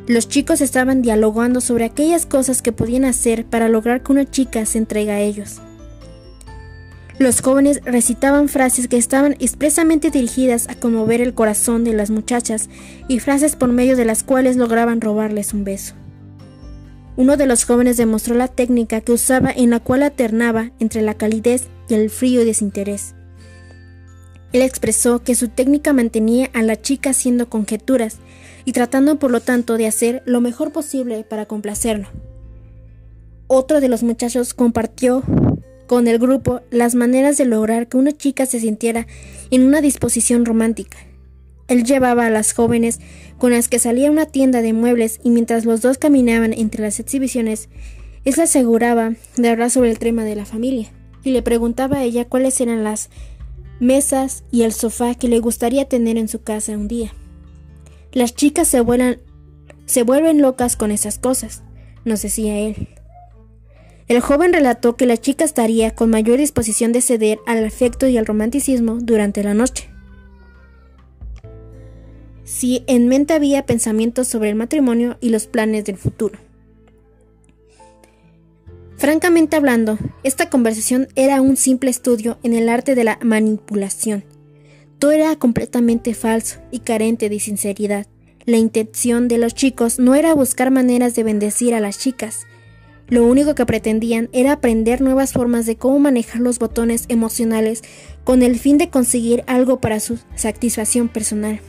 Los 0.07 0.29
chicos 0.29 0.61
estaban 0.61 1.01
dialogando 1.01 1.61
sobre 1.61 1.85
aquellas 1.85 2.25
cosas 2.25 2.61
que 2.61 2.71
podían 2.71 3.05
hacer 3.05 3.45
para 3.45 3.69
lograr 3.69 4.01
que 4.01 4.11
una 4.11 4.25
chica 4.25 4.65
se 4.65 4.77
entregue 4.77 5.11
a 5.11 5.19
ellos. 5.19 5.61
Los 7.19 7.41
jóvenes 7.41 7.81
recitaban 7.83 8.47
frases 8.47 8.87
que 8.87 8.95
estaban 8.95 9.35
expresamente 9.39 10.09
dirigidas 10.09 10.69
a 10.69 10.75
conmover 10.75 11.19
el 11.19 11.33
corazón 11.33 11.83
de 11.83 11.91
las 11.91 12.11
muchachas 12.11 12.69
y 13.09 13.19
frases 13.19 13.57
por 13.57 13.73
medio 13.73 13.97
de 13.97 14.05
las 14.05 14.23
cuales 14.23 14.55
lograban 14.55 15.01
robarles 15.01 15.53
un 15.53 15.65
beso. 15.65 15.95
Uno 17.17 17.35
de 17.35 17.45
los 17.45 17.65
jóvenes 17.65 17.97
demostró 17.97 18.35
la 18.35 18.47
técnica 18.47 19.01
que 19.01 19.11
usaba 19.11 19.51
en 19.51 19.69
la 19.69 19.81
cual 19.81 20.03
alternaba 20.03 20.71
entre 20.79 21.01
la 21.01 21.13
calidez 21.13 21.67
y 21.89 21.95
el 21.95 22.09
frío 22.09 22.45
desinterés. 22.45 23.15
Él 24.53 24.61
expresó 24.61 25.21
que 25.21 25.35
su 25.35 25.49
técnica 25.49 25.91
mantenía 25.91 26.49
a 26.53 26.61
la 26.61 26.81
chica 26.81 27.09
haciendo 27.09 27.49
conjeturas 27.49 28.19
y 28.63 28.71
tratando 28.71 29.19
por 29.19 29.29
lo 29.29 29.41
tanto 29.41 29.75
de 29.75 29.87
hacer 29.87 30.23
lo 30.25 30.39
mejor 30.39 30.71
posible 30.71 31.25
para 31.25 31.45
complacerlo. 31.45 32.07
Otro 33.47 33.81
de 33.81 33.89
los 33.89 34.03
muchachos 34.03 34.53
compartió 34.53 35.21
con 35.89 36.07
el 36.07 36.19
grupo 36.19 36.61
las 36.69 36.93
maneras 36.93 37.35
de 37.39 37.45
lograr 37.45 37.87
que 37.87 37.97
una 37.97 38.11
chica 38.11 38.45
se 38.45 38.59
sintiera 38.59 39.07
en 39.49 39.63
una 39.63 39.81
disposición 39.81 40.45
romántica. 40.45 40.99
Él 41.67 41.83
llevaba 41.83 42.27
a 42.27 42.29
las 42.29 42.53
jóvenes 42.53 42.99
con 43.39 43.53
las 43.53 43.69
que 43.69 43.79
salía 43.79 44.09
a 44.09 44.11
una 44.11 44.27
tienda 44.27 44.61
de 44.61 44.71
muebles 44.71 45.19
y 45.23 45.31
mientras 45.31 45.65
los 45.65 45.81
dos 45.81 45.97
caminaban 45.97 46.53
entre 46.53 46.83
las 46.83 46.99
exhibiciones, 46.99 47.69
él 48.23 48.35
se 48.35 48.43
aseguraba 48.43 49.13
de 49.35 49.49
hablar 49.49 49.71
sobre 49.71 49.89
el 49.89 49.97
tema 49.97 50.23
de 50.25 50.35
la 50.35 50.45
familia 50.45 50.91
y 51.23 51.31
le 51.31 51.41
preguntaba 51.41 51.97
a 51.97 52.03
ella 52.03 52.29
cuáles 52.29 52.61
eran 52.61 52.83
las 52.83 53.09
mesas 53.79 54.43
y 54.51 54.61
el 54.61 54.73
sofá 54.73 55.15
que 55.15 55.27
le 55.27 55.39
gustaría 55.39 55.85
tener 55.85 56.19
en 56.19 56.27
su 56.27 56.43
casa 56.43 56.73
un 56.73 56.87
día. 56.87 57.15
Las 58.11 58.35
chicas 58.35 58.67
se, 58.67 58.85
se 59.87 60.03
vuelven 60.03 60.39
locas 60.39 60.75
con 60.75 60.91
esas 60.91 61.17
cosas, 61.17 61.63
nos 62.05 62.21
decía 62.21 62.59
él. 62.59 62.89
El 64.09 64.21
joven 64.21 64.53
relató 64.53 64.95
que 64.95 65.05
la 65.05 65.17
chica 65.17 65.45
estaría 65.45 65.93
con 65.93 66.09
mayor 66.09 66.39
disposición 66.39 66.91
de 66.91 67.01
ceder 67.01 67.39
al 67.45 67.63
afecto 67.63 68.07
y 68.07 68.17
al 68.17 68.25
romanticismo 68.25 68.97
durante 68.99 69.43
la 69.43 69.53
noche. 69.53 69.87
Si 72.43 72.83
en 72.87 73.07
mente 73.07 73.35
había 73.35 73.67
pensamientos 73.67 74.27
sobre 74.27 74.49
el 74.49 74.55
matrimonio 74.55 75.17
y 75.21 75.29
los 75.29 75.45
planes 75.45 75.85
del 75.85 75.97
futuro. 75.97 76.39
Francamente 78.97 79.55
hablando, 79.55 79.99
esta 80.23 80.49
conversación 80.49 81.07
era 81.15 81.39
un 81.39 81.55
simple 81.55 81.91
estudio 81.91 82.39
en 82.41 82.55
el 82.55 82.67
arte 82.67 82.95
de 82.95 83.03
la 83.03 83.19
manipulación. 83.21 84.23
Todo 84.97 85.11
era 85.11 85.35
completamente 85.35 86.15
falso 86.15 86.59
y 86.71 86.79
carente 86.79 87.29
de 87.29 87.39
sinceridad. 87.39 88.07
La 88.45 88.57
intención 88.57 89.27
de 89.27 89.37
los 89.37 89.53
chicos 89.53 89.99
no 89.99 90.15
era 90.15 90.33
buscar 90.33 90.71
maneras 90.71 91.13
de 91.13 91.23
bendecir 91.23 91.75
a 91.75 91.79
las 91.79 91.99
chicas, 91.99 92.47
lo 93.09 93.25
único 93.25 93.55
que 93.55 93.65
pretendían 93.65 94.29
era 94.33 94.53
aprender 94.53 95.01
nuevas 95.01 95.33
formas 95.33 95.65
de 95.65 95.75
cómo 95.75 95.99
manejar 95.99 96.41
los 96.41 96.59
botones 96.59 97.05
emocionales 97.09 97.83
con 98.23 98.43
el 98.43 98.59
fin 98.59 98.77
de 98.77 98.89
conseguir 98.89 99.43
algo 99.47 99.79
para 99.79 99.99
su 99.99 100.19
satisfacción 100.35 101.07
personal. 101.07 101.59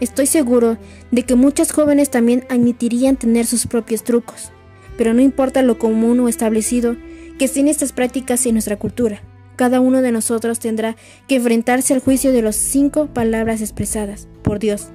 Estoy 0.00 0.26
seguro 0.26 0.76
de 1.10 1.22
que 1.22 1.34
muchos 1.34 1.72
jóvenes 1.72 2.10
también 2.10 2.44
admitirían 2.50 3.16
tener 3.16 3.46
sus 3.46 3.66
propios 3.66 4.04
trucos, 4.04 4.50
pero 4.98 5.14
no 5.14 5.22
importa 5.22 5.62
lo 5.62 5.78
común 5.78 6.20
o 6.20 6.28
establecido 6.28 6.96
que 7.38 7.46
estén 7.46 7.68
estas 7.68 7.92
prácticas 7.92 8.44
en 8.44 8.54
nuestra 8.54 8.76
cultura. 8.76 9.22
Cada 9.56 9.80
uno 9.80 10.02
de 10.02 10.12
nosotros 10.12 10.58
tendrá 10.58 10.96
que 11.26 11.36
enfrentarse 11.36 11.94
al 11.94 12.00
juicio 12.00 12.32
de 12.32 12.42
las 12.42 12.56
cinco 12.56 13.06
palabras 13.06 13.60
expresadas 13.60 14.28
por 14.42 14.58
Dios. 14.58 14.88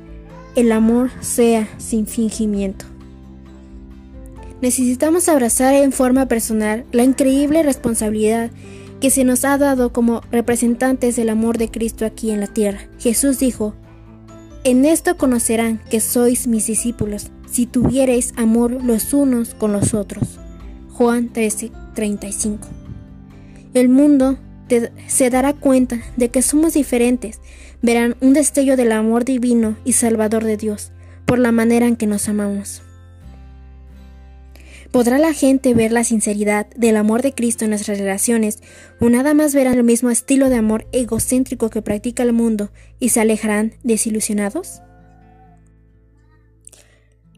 El 0.56 0.72
amor 0.72 1.10
sea 1.22 1.68
sin 1.78 2.06
fingimiento. 2.06 2.86
Necesitamos 4.62 5.30
abrazar 5.30 5.74
en 5.74 5.92
forma 5.92 6.28
personal 6.28 6.86
la 6.92 7.04
increíble 7.04 7.64
responsabilidad 7.64 8.52
que 9.00 9.10
se 9.10 9.24
nos 9.24 9.46
ha 9.46 9.58
dado 9.58 9.94
como 9.94 10.22
representantes 10.32 11.16
del 11.16 11.30
amor 11.30 11.58
de 11.58 11.72
Cristo 11.72 12.06
aquí 12.06 12.32
en 12.32 12.42
la 12.42 12.48
tierra. 12.48 12.90
Jesús 13.00 13.40
dijo, 13.40 13.74
En 14.66 14.84
esto 14.84 15.16
conocerán 15.16 15.80
que 15.90 16.02
sois 16.02 16.48
mis 16.48 16.68
discípulos, 16.68 17.32
si 17.50 17.66
tuviereis 17.66 18.34
amor 18.36 18.84
los 18.84 19.14
unos 19.14 19.54
con 19.54 19.72
los 19.72 19.94
otros. 19.94 20.40
Juan 20.92 21.30
13, 21.30 21.72
35. 21.96 22.68
el 23.74 23.88
mundo 23.88 24.38
se 25.08 25.30
dará 25.30 25.54
cuenta 25.54 26.02
de 26.18 26.30
que 26.30 26.42
somos 26.42 26.74
diferentes, 26.74 27.40
verán 27.82 28.18
un 28.20 28.34
destello 28.34 28.76
del 28.76 28.92
amor 28.92 29.24
divino 29.24 29.78
y 29.86 29.94
salvador 29.94 30.44
de 30.44 30.58
Dios 30.58 30.92
por 31.26 31.40
la 31.40 31.52
manera 31.52 31.88
en 31.88 31.96
que 31.96 32.06
nos 32.06 32.28
amamos. 32.28 32.82
¿Podrá 34.92 35.20
la 35.20 35.34
gente 35.34 35.76
ver 35.76 35.92
la 35.92 36.04
sinceridad 36.04 36.68
del 36.76 36.98
amor 36.98 37.22
de 37.22 37.34
Cristo 37.34 37.64
en 37.64 37.70
nuestras 37.70 38.00
relaciones 38.00 38.60
o 39.00 39.10
nada 39.10 39.36
más 39.36 39.54
verán 39.54 39.76
el 39.76 39.84
mismo 39.84 40.10
estilo 40.10 40.50
de 40.50 40.56
amor 40.56 40.88
egocéntrico 40.92 41.70
que 41.70 41.84
practica 41.84 42.24
el 42.24 42.34
mundo 42.34 42.72
y 43.00 43.10
se 43.10 43.20
alejarán 43.20 43.74
desilusionados? 43.84 44.82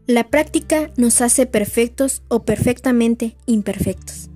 La 0.06 0.28
práctica 0.28 0.90
nos 0.96 1.20
hace 1.20 1.44
perfectos 1.44 2.22
o 2.28 2.42
perfectamente 2.42 3.36
imperfectos. 3.46 4.30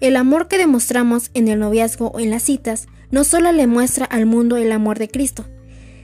El 0.00 0.16
amor 0.16 0.48
que 0.48 0.58
demostramos 0.58 1.30
en 1.34 1.48
el 1.48 1.60
noviazgo 1.60 2.08
o 2.08 2.18
en 2.18 2.30
las 2.30 2.42
citas 2.42 2.88
no 3.10 3.24
solo 3.24 3.52
le 3.52 3.66
muestra 3.66 4.06
al 4.06 4.24
mundo 4.24 4.56
el 4.56 4.72
amor 4.72 4.98
de 4.98 5.08
Cristo, 5.08 5.44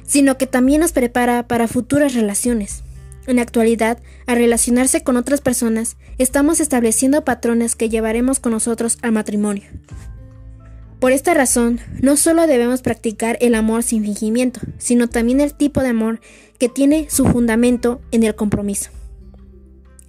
sino 0.07 0.39
que 0.39 0.47
también 0.47 0.83
nos 0.83 0.93
prepara 0.93 1.49
para 1.49 1.69
futuras 1.69 2.15
relaciones. 2.15 2.85
En 3.29 3.37
la 3.37 3.43
actualidad, 3.43 3.99
al 4.27 4.39
relacionarse 4.39 5.03
con 5.03 5.19
otras 5.19 5.43
personas, 5.43 5.99
estamos 6.17 6.61
estableciendo 6.61 7.27
patrones 7.27 7.77
que 7.77 7.91
llevaremos 7.91 8.41
con 8.41 8.53
nosotros 8.53 8.97
al 9.03 9.13
matrimonio. 9.13 9.65
Por 10.99 11.13
esta 11.13 11.35
razón, 11.35 11.79
no 12.01 12.17
solo 12.17 12.47
debemos 12.47 12.81
practicar 12.81 13.37
el 13.43 13.55
amor 13.55 13.83
sin 13.83 14.03
fingimiento, 14.03 14.61
sino 14.79 15.09
también 15.09 15.43
el 15.43 15.53
tipo 15.53 15.83
de 15.83 15.89
amor 15.89 16.21
que 16.59 16.71
tiene 16.71 17.07
su 17.11 17.27
fundamento 17.27 18.01
en 18.13 18.23
el 18.23 18.35
compromiso. 18.35 18.89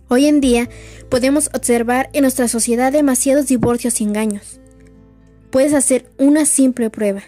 Hoy 0.07 0.25
en 0.25 0.39
día 0.39 0.69
podemos 1.09 1.49
observar 1.53 2.09
en 2.13 2.21
nuestra 2.21 2.47
sociedad 2.47 2.93
demasiados 2.93 3.47
divorcios 3.47 3.99
y 3.99 4.05
engaños. 4.05 4.61
Puedes 5.51 5.73
hacer 5.73 6.09
una 6.17 6.45
simple 6.45 6.89
prueba. 6.89 7.23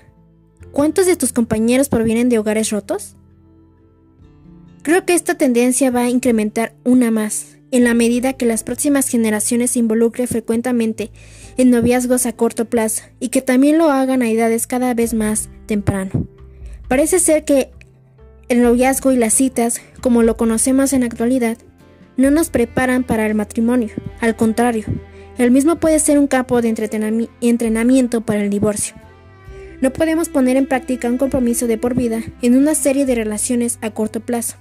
¿Cuántos 0.72 1.06
de 1.06 1.18
tus 1.18 1.34
compañeros 1.34 1.90
provienen 1.90 2.30
de 2.30 2.40
hogares 2.40 2.70
rotos? 2.70 3.18
Creo 4.84 5.06
que 5.06 5.14
esta 5.14 5.36
tendencia 5.36 5.92
va 5.92 6.02
a 6.02 6.10
incrementar 6.10 6.74
una 6.84 7.12
más, 7.12 7.58
en 7.70 7.84
la 7.84 7.94
medida 7.94 8.34
que 8.34 8.46
las 8.46 8.64
próximas 8.64 9.08
generaciones 9.08 9.72
se 9.72 9.80
involucren 9.80 10.28
frecuentemente 10.28 11.12
en 11.58 11.70
noviazgos 11.70 12.26
a 12.26 12.34
corto 12.34 12.66
plazo 12.66 13.04
y 13.20 13.30
que 13.30 13.42
también 13.42 13.78
lo 13.78 13.92
hagan 13.92 14.24
a 14.24 14.30
edades 14.30 14.66
cada 14.66 14.94
vez 14.94 15.14
más 15.14 15.50
temprano. 15.68 16.28
Parece 16.88 17.20
ser 17.20 17.46
que 17.46 17.70
el 18.50 18.62
noviazgo 18.64 19.12
y 19.12 19.18
las 19.18 19.36
citas, 19.36 19.82
como 20.02 20.24
lo 20.24 20.36
conocemos 20.36 20.94
en 20.94 21.04
actualidad, 21.04 21.58
no 22.18 22.32
nos 22.32 22.50
preparan 22.50 23.04
para 23.04 23.26
el 23.28 23.36
matrimonio, 23.36 23.90
al 24.20 24.36
contrario, 24.36 24.86
el 25.38 25.52
mismo 25.52 25.78
puede 25.78 26.00
ser 26.00 26.20
un 26.20 26.28
campo 26.28 26.62
de 26.62 26.74
entrenamiento 27.42 28.22
para 28.22 28.44
el 28.44 28.50
divorcio. 28.50 28.96
No 29.80 29.94
podemos 29.94 30.30
poner 30.30 30.58
en 30.58 30.68
práctica 30.68 31.08
un 31.08 31.18
compromiso 31.18 31.68
de 31.68 31.78
por 31.78 31.96
vida 31.96 32.22
en 32.42 32.58
una 32.58 32.76
serie 32.76 33.06
de 33.06 33.16
relaciones 33.16 33.80
a 33.82 33.92
corto 33.92 34.20
plazo. 34.20 34.58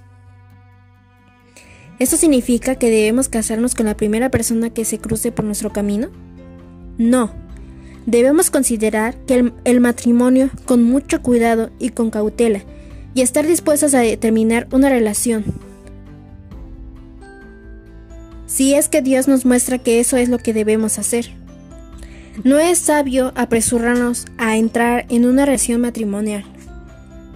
¿Esto 2.01 2.17
significa 2.17 2.77
que 2.77 2.89
debemos 2.89 3.29
casarnos 3.29 3.75
con 3.75 3.85
la 3.85 3.95
primera 3.95 4.31
persona 4.31 4.71
que 4.71 4.85
se 4.85 4.97
cruce 4.97 5.31
por 5.31 5.45
nuestro 5.45 5.71
camino? 5.71 6.07
No. 6.97 7.29
Debemos 8.07 8.49
considerar 8.49 9.15
que 9.27 9.35
el, 9.35 9.53
el 9.65 9.81
matrimonio 9.81 10.49
con 10.65 10.81
mucho 10.81 11.21
cuidado 11.21 11.69
y 11.77 11.89
con 11.89 12.09
cautela 12.09 12.63
y 13.13 13.21
estar 13.21 13.45
dispuestos 13.45 13.93
a 13.93 13.99
determinar 13.99 14.67
una 14.71 14.89
relación 14.89 15.45
si 18.47 18.73
es 18.73 18.89
que 18.89 19.03
Dios 19.03 19.27
nos 19.27 19.45
muestra 19.45 19.77
que 19.77 19.99
eso 19.99 20.17
es 20.17 20.27
lo 20.27 20.39
que 20.39 20.53
debemos 20.55 20.97
hacer. 20.97 21.29
No 22.43 22.57
es 22.57 22.79
sabio 22.79 23.31
apresurarnos 23.35 24.25
a 24.39 24.57
entrar 24.57 25.05
en 25.09 25.25
una 25.25 25.45
relación 25.45 25.81
matrimonial, 25.81 26.45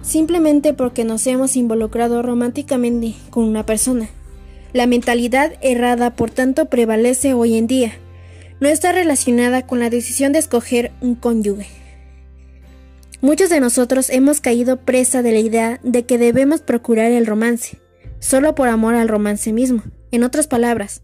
simplemente 0.02 0.74
porque 0.74 1.04
nos 1.04 1.24
hemos 1.28 1.54
involucrado 1.54 2.20
románticamente 2.20 3.14
con 3.30 3.44
una 3.44 3.64
persona. 3.64 4.08
La 4.76 4.86
mentalidad 4.86 5.54
errada, 5.62 6.14
por 6.14 6.30
tanto, 6.30 6.66
prevalece 6.66 7.32
hoy 7.32 7.56
en 7.56 7.66
día. 7.66 7.94
No 8.60 8.68
está 8.68 8.92
relacionada 8.92 9.66
con 9.66 9.78
la 9.78 9.88
decisión 9.88 10.34
de 10.34 10.38
escoger 10.38 10.92
un 11.00 11.14
cónyuge. 11.14 11.66
Muchos 13.22 13.48
de 13.48 13.58
nosotros 13.58 14.10
hemos 14.10 14.42
caído 14.42 14.76
presa 14.76 15.22
de 15.22 15.32
la 15.32 15.38
idea 15.38 15.80
de 15.82 16.04
que 16.04 16.18
debemos 16.18 16.60
procurar 16.60 17.10
el 17.10 17.24
romance, 17.24 17.78
solo 18.18 18.54
por 18.54 18.68
amor 18.68 18.96
al 18.96 19.08
romance 19.08 19.50
mismo. 19.50 19.82
En 20.10 20.24
otras 20.24 20.46
palabras, 20.46 21.00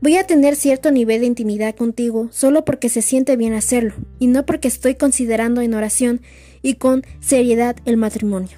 Voy 0.00 0.16
a 0.16 0.26
tener 0.26 0.56
cierto 0.56 0.90
nivel 0.90 1.20
de 1.20 1.26
intimidad 1.26 1.74
contigo 1.74 2.28
solo 2.30 2.64
porque 2.64 2.90
se 2.90 3.02
siente 3.02 3.36
bien 3.36 3.54
hacerlo, 3.54 3.94
y 4.18 4.26
no 4.26 4.46
porque 4.46 4.68
estoy 4.68 4.94
considerando 4.94 5.62
en 5.62 5.74
oración 5.74 6.20
y 6.62 6.74
con 6.74 7.02
seriedad 7.20 7.76
el 7.86 7.96
matrimonio. 7.96 8.56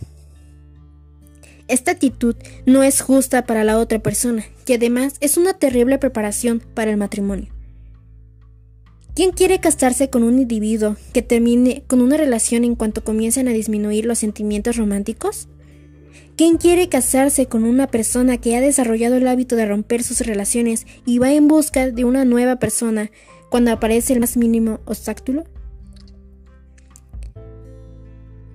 Esta 1.68 1.90
actitud 1.90 2.34
no 2.64 2.82
es 2.82 3.02
justa 3.02 3.44
para 3.44 3.62
la 3.62 3.78
otra 3.78 3.98
persona, 3.98 4.44
y 4.66 4.72
además 4.72 5.16
es 5.20 5.36
una 5.36 5.52
terrible 5.52 5.98
preparación 5.98 6.62
para 6.74 6.90
el 6.90 6.96
matrimonio. 6.96 7.52
¿Quién 9.14 9.32
quiere 9.32 9.58
casarse 9.58 10.08
con 10.08 10.22
un 10.22 10.38
individuo 10.38 10.96
que 11.12 11.22
termine 11.22 11.82
con 11.86 12.00
una 12.00 12.16
relación 12.16 12.64
en 12.64 12.74
cuanto 12.74 13.04
comiencen 13.04 13.48
a 13.48 13.52
disminuir 13.52 14.06
los 14.06 14.20
sentimientos 14.20 14.76
románticos? 14.76 15.48
¿Quién 16.36 16.56
quiere 16.56 16.88
casarse 16.88 17.46
con 17.46 17.64
una 17.64 17.88
persona 17.88 18.38
que 18.38 18.56
ha 18.56 18.60
desarrollado 18.60 19.16
el 19.16 19.26
hábito 19.26 19.56
de 19.56 19.66
romper 19.66 20.04
sus 20.04 20.20
relaciones 20.20 20.86
y 21.04 21.18
va 21.18 21.32
en 21.32 21.48
busca 21.48 21.90
de 21.90 22.04
una 22.04 22.24
nueva 22.24 22.56
persona 22.56 23.10
cuando 23.50 23.72
aparece 23.72 24.14
el 24.14 24.20
más 24.20 24.36
mínimo 24.36 24.78
obstáculo? 24.86 25.44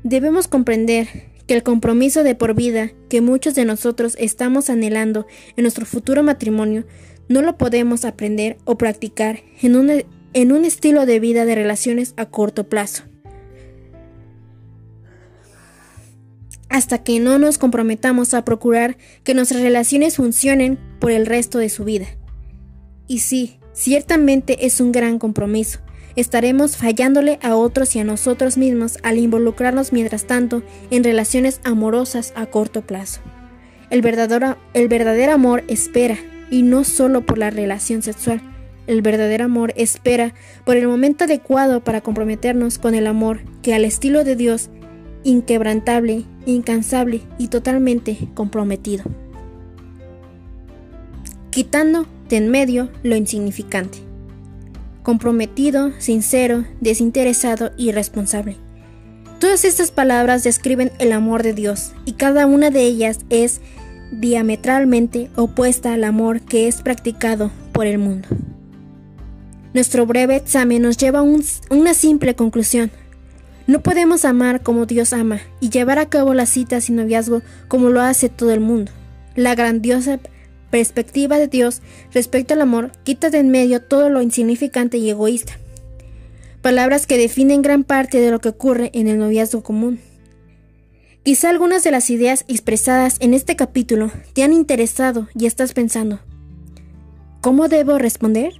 Debemos 0.03 0.47
comprender 0.47 1.32
el 1.53 1.63
compromiso 1.63 2.23
de 2.23 2.35
por 2.35 2.53
vida 2.55 2.91
que 3.09 3.21
muchos 3.21 3.55
de 3.55 3.65
nosotros 3.65 4.15
estamos 4.19 4.69
anhelando 4.69 5.25
en 5.55 5.63
nuestro 5.63 5.85
futuro 5.85 6.23
matrimonio 6.23 6.85
no 7.29 7.41
lo 7.41 7.57
podemos 7.57 8.05
aprender 8.05 8.57
o 8.65 8.77
practicar 8.77 9.39
en 9.61 9.75
un, 9.75 10.03
en 10.33 10.51
un 10.51 10.65
estilo 10.65 11.05
de 11.05 11.19
vida 11.19 11.45
de 11.45 11.55
relaciones 11.55 12.13
a 12.17 12.25
corto 12.25 12.67
plazo. 12.67 13.03
hasta 16.73 17.03
que 17.03 17.19
no 17.19 17.37
nos 17.37 17.59
comprometamos 17.59 18.33
a 18.33 18.43
procurar 18.43 18.97
que 19.23 19.35
nuestras 19.35 19.61
relaciones 19.61 20.15
funcionen 20.15 20.79
por 20.99 21.11
el 21.11 21.27
resto 21.27 21.59
de 21.59 21.69
su 21.69 21.83
vida. 21.83 22.07
Y 23.07 23.19
sí, 23.19 23.59
ciertamente 23.73 24.65
es 24.65 24.81
un 24.81 24.91
gran 24.91 25.19
compromiso. 25.19 25.81
Estaremos 26.15 26.77
fallándole 26.77 27.39
a 27.41 27.55
otros 27.55 27.95
y 27.95 27.99
a 27.99 28.03
nosotros 28.03 28.57
mismos 28.57 28.97
al 29.01 29.17
involucrarnos 29.17 29.91
mientras 29.91 30.25
tanto 30.25 30.61
en 30.91 31.03
relaciones 31.03 31.59
amorosas 31.63 32.33
a 32.35 32.45
corto 32.45 32.81
plazo. 32.81 33.21
El 33.89 34.01
verdadero, 34.01 35.31
amor 35.31 35.63
espera, 35.67 36.17
y 36.51 36.61
no 36.61 36.83
solo 36.83 37.25
por 37.25 37.37
la 37.37 37.49
relación 37.49 38.03
sexual. 38.03 38.41
El 38.85 39.01
verdadero 39.01 39.45
amor 39.45 39.73
espera 39.75 40.33
por 40.65 40.77
el 40.77 40.87
momento 40.87 41.23
adecuado 41.23 41.83
para 41.83 42.01
comprometernos 42.01 42.77
con 42.77 42.95
el 42.95 43.07
amor 43.07 43.39
que 43.61 43.73
al 43.73 43.85
estilo 43.85 44.23
de 44.23 44.35
Dios 44.35 44.69
inquebrantable, 45.23 46.25
incansable 46.45 47.21
y 47.37 47.47
totalmente 47.47 48.17
comprometido, 48.33 49.05
quitando 51.49 52.05
de 52.29 52.37
en 52.37 52.49
medio 52.49 52.89
lo 53.03 53.15
insignificante, 53.15 53.99
comprometido, 55.03 55.91
sincero, 55.99 56.65
desinteresado 56.81 57.71
y 57.77 57.91
responsable. 57.91 58.57
Todas 59.39 59.65
estas 59.65 59.91
palabras 59.91 60.43
describen 60.43 60.91
el 60.99 61.11
amor 61.11 61.43
de 61.43 61.53
Dios 61.53 61.91
y 62.05 62.13
cada 62.13 62.47
una 62.47 62.69
de 62.69 62.83
ellas 62.83 63.19
es 63.29 63.59
diametralmente 64.11 65.29
opuesta 65.35 65.93
al 65.93 66.03
amor 66.03 66.41
que 66.41 66.67
es 66.67 66.81
practicado 66.81 67.51
por 67.73 67.85
el 67.85 67.97
mundo. 67.97 68.29
Nuestro 69.73 70.05
breve 70.05 70.35
examen 70.35 70.83
nos 70.83 70.97
lleva 70.97 71.19
a 71.19 71.23
una 71.23 71.93
simple 71.93 72.35
conclusión. 72.35 72.91
No 73.65 73.81
podemos 73.81 74.23
amar 74.23 74.61
como 74.61 74.85
Dios 74.85 75.13
ama 75.13 75.39
y 75.59 75.69
llevar 75.69 75.99
a 75.99 76.09
cabo 76.09 76.33
las 76.33 76.49
citas 76.49 76.89
y 76.89 76.93
noviazgo 76.93 77.41
como 77.67 77.89
lo 77.89 78.01
hace 78.01 78.29
todo 78.29 78.51
el 78.51 78.59
mundo. 78.59 78.91
La 79.35 79.55
grandiosa 79.55 80.19
perspectiva 80.73 81.37
de 81.37 81.47
Dios 81.47 81.83
respecto 82.15 82.55
al 82.55 82.61
amor 82.61 82.93
quita 83.03 83.29
de 83.29 83.37
en 83.37 83.51
medio 83.51 83.83
todo 83.83 84.09
lo 84.09 84.23
insignificante 84.23 84.97
y 84.97 85.07
egoísta. 85.07 85.59
Palabras 86.63 87.05
que 87.05 87.19
definen 87.19 87.61
gran 87.61 87.83
parte 87.83 88.19
de 88.19 88.31
lo 88.31 88.41
que 88.41 88.49
ocurre 88.49 88.89
en 88.95 89.07
el 89.07 89.19
noviazgo 89.19 89.61
común. 89.61 89.99
Quizá 91.21 91.51
algunas 91.51 91.83
de 91.83 91.91
las 91.91 92.09
ideas 92.09 92.43
expresadas 92.47 93.17
en 93.19 93.35
este 93.35 93.55
capítulo 93.55 94.09
te 94.33 94.41
han 94.41 94.51
interesado 94.51 95.27
y 95.37 95.45
estás 95.45 95.73
pensando, 95.73 96.21
¿cómo 97.39 97.67
debo 97.67 97.99
responder? 97.99 98.59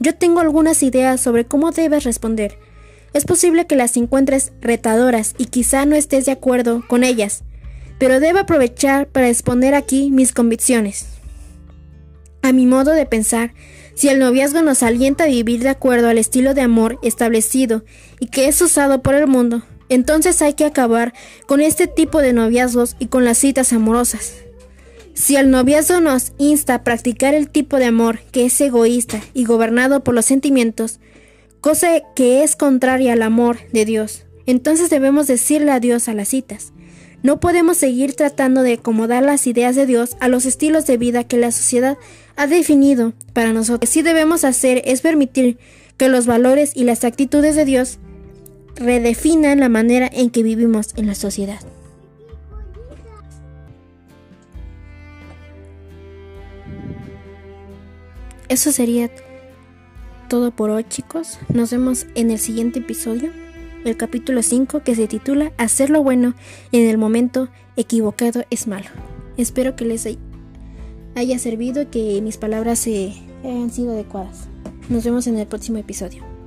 Yo 0.00 0.14
tengo 0.14 0.40
algunas 0.40 0.82
ideas 0.82 1.20
sobre 1.20 1.44
cómo 1.44 1.72
debes 1.72 2.04
responder, 2.04 2.56
es 3.12 3.26
posible 3.26 3.66
que 3.66 3.76
las 3.76 3.98
encuentres 3.98 4.52
retadoras 4.62 5.34
y 5.36 5.46
quizá 5.46 5.84
no 5.84 5.94
estés 5.94 6.24
de 6.24 6.32
acuerdo 6.32 6.82
con 6.88 7.04
ellas, 7.04 7.42
pero 7.98 8.18
debo 8.18 8.38
aprovechar 8.38 9.08
para 9.08 9.28
exponer 9.28 9.74
aquí 9.74 10.10
mis 10.10 10.32
convicciones. 10.32 11.17
A 12.48 12.52
mi 12.54 12.64
modo 12.64 12.92
de 12.92 13.04
pensar, 13.04 13.52
Si 13.94 14.08
el 14.08 14.18
noviazgo 14.20 14.62
nos 14.62 14.82
alienta 14.82 15.24
a 15.24 15.26
vivir 15.26 15.62
de 15.62 15.68
acuerdo 15.68 16.08
al 16.08 16.16
estilo 16.16 16.54
de 16.54 16.62
amor 16.62 16.98
establecido 17.02 17.84
y 18.20 18.28
que 18.28 18.48
es 18.48 18.62
usado 18.62 19.02
por 19.02 19.14
el 19.14 19.26
mundo, 19.26 19.64
entonces 19.90 20.40
hay 20.40 20.54
que 20.54 20.64
acabar 20.64 21.12
con 21.46 21.60
este 21.60 21.88
tipo 21.88 22.22
de 22.22 22.32
noviazgos 22.32 22.96
y 22.98 23.08
con 23.08 23.26
las 23.26 23.36
citas 23.36 23.74
amorosas. 23.74 24.32
Si 25.12 25.36
el 25.36 25.50
noviazgo 25.50 26.00
nos 26.00 26.32
insta 26.38 26.76
a 26.76 26.84
practicar 26.84 27.34
el 27.34 27.50
tipo 27.50 27.76
de 27.76 27.84
amor 27.84 28.20
que 28.32 28.46
es 28.46 28.58
egoísta 28.62 29.20
y 29.34 29.44
gobernado 29.44 30.02
por 30.02 30.14
los 30.14 30.24
sentimientos, 30.24 31.00
cosa 31.60 32.00
que 32.16 32.44
es 32.44 32.56
contraria 32.56 33.12
al 33.12 33.20
amor 33.20 33.58
de 33.74 33.84
Dios, 33.84 34.24
entonces 34.46 34.88
debemos 34.88 35.26
decirle 35.26 35.70
adiós 35.70 36.08
a 36.08 36.14
las 36.14 36.28
citas. 36.28 36.72
No 37.20 37.40
podemos 37.40 37.76
seguir 37.78 38.14
tratando 38.14 38.62
de 38.62 38.74
acomodar 38.74 39.24
las 39.24 39.46
ideas 39.48 39.74
de 39.74 39.86
Dios 39.86 40.16
a 40.20 40.28
los 40.28 40.46
estilos 40.46 40.86
de 40.86 40.96
vida 40.96 41.24
que 41.24 41.36
la 41.36 41.50
sociedad 41.50 41.98
ha 42.38 42.46
definido 42.46 43.12
para 43.34 43.52
nosotros. 43.52 43.80
Que 43.80 43.86
sí 43.88 44.02
debemos 44.02 44.44
hacer 44.44 44.80
es 44.84 45.02
permitir 45.02 45.58
que 45.98 46.08
los 46.08 46.26
valores 46.26 46.72
y 46.74 46.84
las 46.84 47.04
actitudes 47.04 47.56
de 47.56 47.64
Dios 47.64 47.98
redefinan 48.76 49.58
la 49.58 49.68
manera 49.68 50.08
en 50.10 50.30
que 50.30 50.44
vivimos 50.44 50.94
en 50.96 51.08
la 51.08 51.16
sociedad. 51.16 51.58
Eso 58.48 58.70
sería 58.70 59.10
todo 60.28 60.52
por 60.52 60.70
hoy 60.70 60.84
chicos. 60.84 61.40
Nos 61.52 61.72
vemos 61.72 62.06
en 62.14 62.30
el 62.30 62.38
siguiente 62.38 62.78
episodio, 62.78 63.32
el 63.84 63.96
capítulo 63.96 64.44
5 64.44 64.84
que 64.84 64.94
se 64.94 65.08
titula 65.08 65.52
Hacer 65.58 65.90
lo 65.90 66.04
bueno 66.04 66.34
en 66.70 66.88
el 66.88 66.98
momento 66.98 67.48
equivocado 67.76 68.44
es 68.48 68.68
malo. 68.68 68.86
Espero 69.36 69.74
que 69.74 69.84
les 69.84 70.06
haya 70.06 70.27
servido 71.38 71.82
y 71.82 71.86
que 71.86 72.20
mis 72.22 72.36
palabras 72.36 72.78
se 72.78 73.12
hayan 73.42 73.70
sido 73.70 73.92
adecuadas. 73.92 74.48
Nos 74.88 75.04
vemos 75.04 75.26
en 75.26 75.38
el 75.38 75.46
próximo 75.46 75.78
episodio. 75.78 76.37